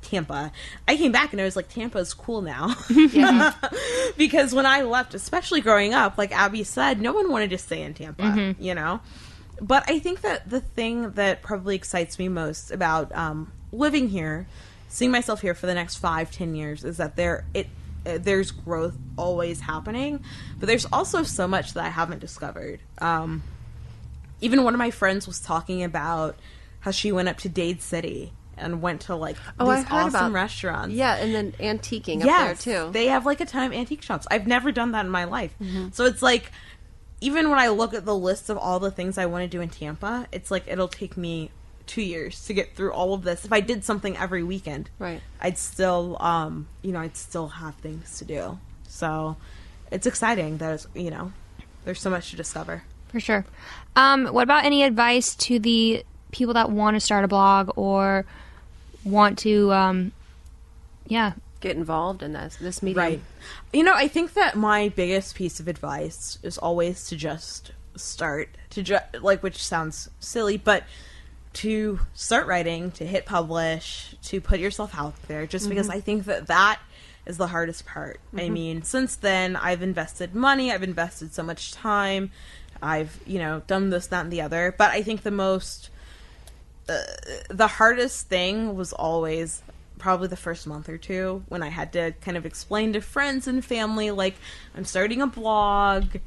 [0.02, 0.52] Tampa.
[0.88, 2.76] I came back and I was like, Tampa's cool now.
[4.18, 7.84] because when I left, especially growing up, like Abby said, no one wanted to stay
[7.84, 8.24] in Tampa,
[8.60, 9.02] you know?
[9.62, 14.48] But I think that the thing that probably excites me most about um, living here,
[14.88, 17.68] seeing myself here for the next five, ten years, is that there it
[18.06, 20.24] uh, there's growth always happening,
[20.60, 22.80] but there's also so much that I haven't discovered.
[23.00, 23.44] Um,
[24.42, 26.36] even one of my friends was talking about
[26.82, 30.32] how she went up to Dade City and went to like Oh, these awesome about-
[30.32, 30.94] restaurants.
[30.94, 32.92] Yeah, and then antiquing Yes, up there too.
[32.92, 34.26] They have like a ton of antique shops.
[34.32, 35.54] I've never done that in my life.
[35.62, 35.90] Mm-hmm.
[35.92, 36.52] So it's like
[37.22, 39.62] even when I look at the list of all the things I want to do
[39.62, 41.52] in Tampa, it's like it'll take me
[41.88, 43.46] two years to get through all of this.
[43.46, 45.22] If I did something every weekend, Right.
[45.40, 48.60] I'd still, um, you know, I'd still have things to do.
[48.88, 49.38] So
[49.92, 51.32] it's exciting that it's, you know,
[51.86, 52.84] there's so much to discover.
[53.08, 53.46] For sure.
[53.96, 58.26] Um, what about any advice to the people that want to start a blog or
[59.06, 60.12] want to, um,
[61.08, 63.06] yeah, Get involved in this this medium.
[63.06, 63.22] Right.
[63.74, 68.50] You know, I think that my biggest piece of advice is always to just start
[68.72, 70.84] to ju- like which sounds silly, but
[71.54, 75.70] to start writing, to hit publish, to put yourself out there just mm-hmm.
[75.72, 76.80] because I think that that
[77.26, 78.20] is the hardest part.
[78.34, 78.54] I mm-hmm.
[78.54, 82.32] mean, since then I've invested money, I've invested so much time,
[82.82, 85.90] I've, you know, done this that and the other, but I think the most
[86.88, 87.02] uh,
[87.50, 89.62] the hardest thing was always
[89.98, 93.48] probably the first month or two when I had to kind of explain to friends
[93.48, 94.36] and family like
[94.76, 96.18] I'm starting a blog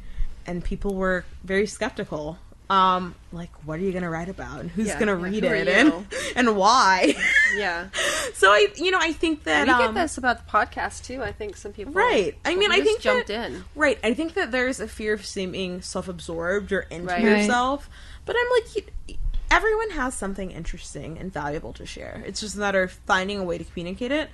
[0.46, 2.38] and people were very skeptical.
[2.68, 5.42] Um like what are you going to write about and who's Yeah, going to read
[5.42, 6.06] who are it and
[6.36, 7.14] and why?
[7.56, 7.88] Yeah.
[8.34, 11.20] so I you know I think that we um, get this about the podcast too.
[11.22, 12.36] I think some people Right.
[12.44, 13.64] I mean, I think jumped that- in.
[13.74, 13.98] Right.
[14.04, 17.24] I think that there's a fear of seeming self-absorbed or into Right.
[17.24, 17.40] Right.
[17.42, 17.90] yourself,
[18.24, 18.76] but I'm like,
[19.08, 19.16] you,
[19.50, 22.22] everyone has something interesting and valuable to share.
[22.26, 24.30] It's just a matter of finding a way to communicate it.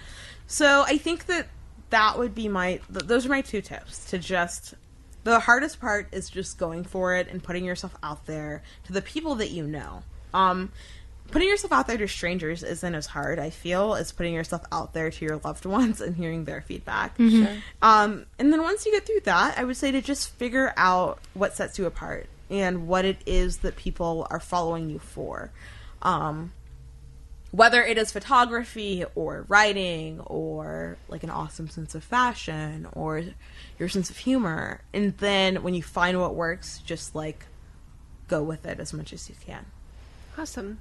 [0.46, 1.48] So I think that
[1.90, 2.80] that would be my.
[2.92, 4.74] Th- those are my two tips to just
[5.24, 9.02] the hardest part is just going for it and putting yourself out there to the
[9.02, 10.02] people that you know.
[10.32, 10.70] Um,
[11.32, 14.94] putting yourself out there to strangers isn't as hard, I feel, as putting yourself out
[14.94, 17.18] there to your loved ones and hearing their feedback.
[17.82, 21.18] Um, and then once you get through that, I would say to just figure out
[21.34, 25.50] what sets you apart and what it is that people are following you for.
[26.02, 26.52] Um,
[27.50, 33.22] whether it is photography or writing or like an awesome sense of fashion or
[33.78, 34.82] your sense of humor.
[34.92, 37.46] And then when you find what works, just like
[38.28, 39.64] go with it as much as you can.
[40.36, 40.80] Awesome.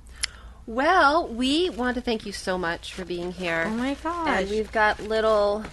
[0.68, 3.66] Well, we want to thank you so much for being here.
[3.68, 4.28] Oh my gosh.
[4.28, 5.63] And we've got little.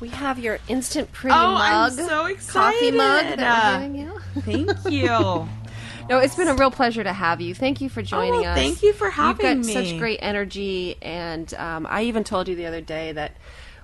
[0.00, 3.38] We have your instant pretty Oh, I'm mug, so coffee mug excited.
[3.40, 4.20] that we're giving you.
[4.74, 5.48] Thank you.
[6.10, 7.54] No, it's been a real pleasure to have you.
[7.54, 8.56] Thank you for joining Oh, us.
[8.56, 9.66] thank you for having me.
[9.68, 9.90] You've got me.
[9.90, 13.32] such great energy, and um, I even told you the other day that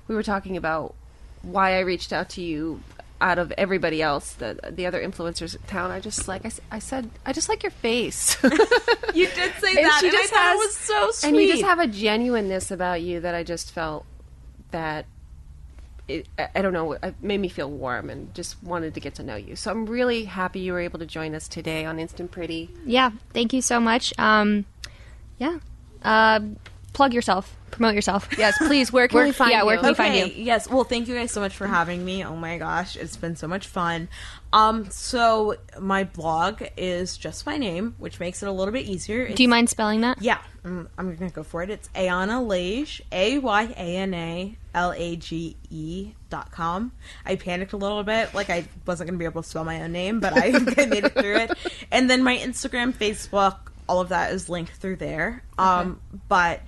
[0.08, 0.94] we were talking about
[1.42, 2.80] why I reached out to you
[3.20, 5.90] out of everybody else, the the other influencers in town.
[5.90, 8.42] I just like I said, I just like your face.
[8.42, 11.28] you did say that, she and I just thought has- it was so sweet.
[11.28, 14.06] and you just have a genuineness about you that I just felt
[14.70, 15.04] that
[16.08, 19.22] it, I- don't know, it made me feel warm and just wanted to get to
[19.22, 19.56] know you.
[19.56, 22.70] So I'm really happy you were able to join us today on Instant Pretty.
[22.84, 24.12] Yeah, thank you so much.
[24.18, 24.64] Um,
[25.38, 25.58] yeah,
[26.02, 26.40] uh,
[26.94, 28.26] plug yourself, promote yourself.
[28.38, 28.90] Yes, please.
[28.92, 29.66] Where can Where- we find yeah, you?
[29.66, 30.24] where can we find you?
[30.34, 30.68] yes.
[30.70, 32.24] Well, thank you guys so much for having me.
[32.24, 34.08] Oh my gosh, it's been so much fun.
[34.52, 39.28] Um, so my blog is just my name, which makes it a little bit easier.
[39.28, 40.22] Do you mind spelling that?
[40.22, 41.70] Yeah, I'm, I'm gonna go for it.
[41.70, 46.92] It's Ayana Lage, A Y A N A L A G E dot com.
[47.26, 49.90] I panicked a little bit, like I wasn't gonna be able to spell my own
[49.92, 51.58] name, but I, I made it through it.
[51.90, 53.56] And then my Instagram, Facebook,
[53.88, 55.42] all of that is linked through there.
[55.58, 56.60] Um, but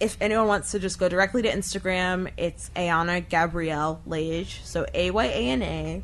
[0.00, 4.60] if anyone wants to just go directly to Instagram, it's Ayana Gabrielle Lage.
[4.64, 6.02] So A Y A N A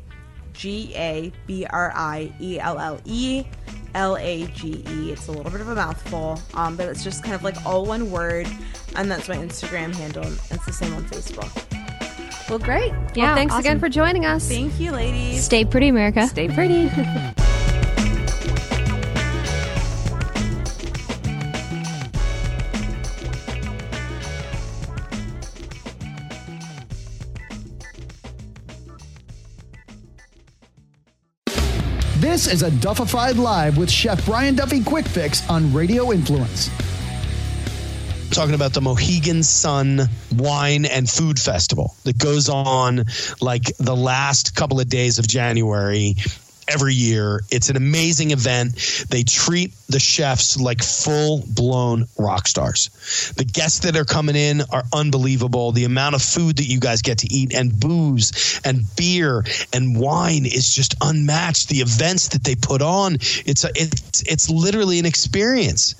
[0.53, 3.43] G A B R I E L L E
[3.95, 5.11] L A G E.
[5.11, 7.85] It's a little bit of a mouthful, um, but it's just kind of like all
[7.85, 8.47] one word,
[8.95, 10.23] and that's my Instagram handle.
[10.23, 11.49] and It's the same on Facebook.
[12.49, 12.93] Well, great.
[13.13, 14.47] Yeah, well, thanks again for joining us.
[14.47, 15.43] Thank you, ladies.
[15.43, 16.27] Stay pretty, America.
[16.27, 16.89] Stay pretty.
[32.37, 36.69] This is a Duffified Live with Chef Brian Duffy Quick Fix on Radio Influence.
[38.29, 40.01] talking about the Mohegan Sun
[40.35, 43.05] Wine and Food Festival that goes on
[43.41, 46.13] like the last couple of days of January
[46.67, 47.41] every year.
[47.49, 49.05] It's an amazing event.
[49.09, 53.33] They treat the chefs like full blown rock stars.
[53.37, 55.71] The guests that are coming in are unbelievable.
[55.71, 59.99] The amount of food that you guys get to eat and booze and beer and
[59.99, 61.69] wine is just unmatched.
[61.69, 65.95] The events that they put on, it's a, it's it's literally an experience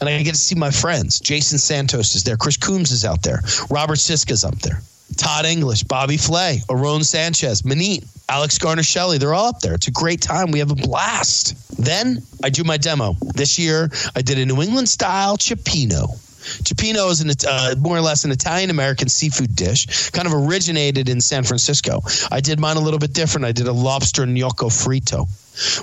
[0.00, 1.20] and I get to see my friends.
[1.20, 2.36] Jason Santos is there.
[2.36, 3.40] Chris Coombs is out there.
[3.70, 4.82] Robert Sisca's up there.
[5.16, 9.18] Todd English, Bobby Flay, Aarón Sanchez, Maneet, Alex Guarnaschelli.
[9.18, 9.74] They're all up there.
[9.74, 10.50] It's a great time.
[10.50, 11.54] We have a blast.
[11.82, 13.16] Then I do my demo.
[13.34, 16.18] This year, I did a New England style cioppino.
[16.62, 21.08] Cioppino is an, uh, more or less an Italian American seafood dish, kind of originated
[21.08, 22.02] in San Francisco.
[22.30, 23.46] I did mine a little bit different.
[23.46, 25.28] I did a lobster gnocco fritto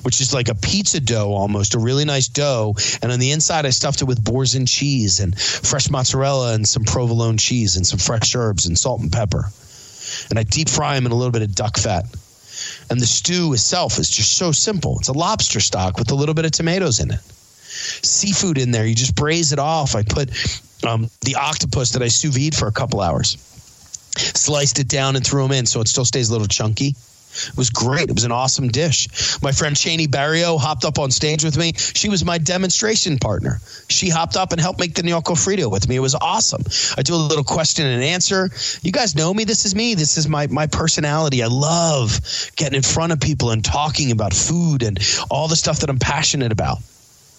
[0.03, 2.75] which is like a pizza dough almost, a really nice dough.
[3.01, 6.83] And on the inside, I stuffed it with boursin cheese and fresh mozzarella and some
[6.83, 9.45] provolone cheese and some fresh herbs and salt and pepper.
[10.29, 12.05] And I deep fry them in a little bit of duck fat.
[12.89, 14.99] And the stew itself is just so simple.
[14.99, 17.19] It's a lobster stock with a little bit of tomatoes in it.
[17.73, 19.95] Seafood in there, you just braise it off.
[19.95, 20.29] I put
[20.85, 23.37] um, the octopus that I sous vide for a couple hours,
[24.15, 26.95] sliced it down and threw them in so it still stays a little chunky.
[27.35, 28.09] It was great.
[28.09, 29.41] It was an awesome dish.
[29.41, 31.73] My friend Cheney Barrio hopped up on stage with me.
[31.75, 33.59] She was my demonstration partner.
[33.89, 35.95] She hopped up and helped make the gnocco fritto with me.
[35.95, 36.63] It was awesome.
[36.97, 38.49] I do a little question and answer.
[38.83, 39.45] You guys know me.
[39.45, 39.95] This is me.
[39.95, 41.41] This is my my personality.
[41.41, 42.19] I love
[42.55, 44.99] getting in front of people and talking about food and
[45.31, 46.77] all the stuff that I'm passionate about.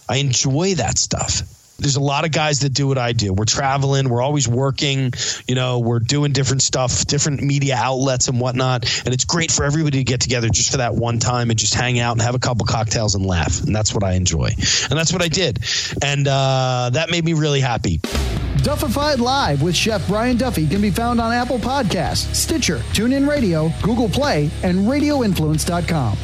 [0.09, 1.43] I enjoy that stuff.
[1.79, 3.33] There's a lot of guys that do what I do.
[3.33, 5.13] We're traveling, we're always working,
[5.49, 8.85] you know, we're doing different stuff, different media outlets and whatnot.
[9.05, 11.75] And it's great for everybody to get together just for that one time and just
[11.75, 13.63] hang out and have a couple cocktails and laugh.
[13.65, 14.51] And that's what I enjoy.
[14.89, 15.59] And that's what I did.
[16.01, 18.01] And uh, that made me really happy.
[18.63, 23.71] Duffified Live with Chef Brian Duffy can be found on Apple Podcasts, Stitcher, TuneIn Radio,
[23.83, 26.17] Google Play, and RadioInfluence.com.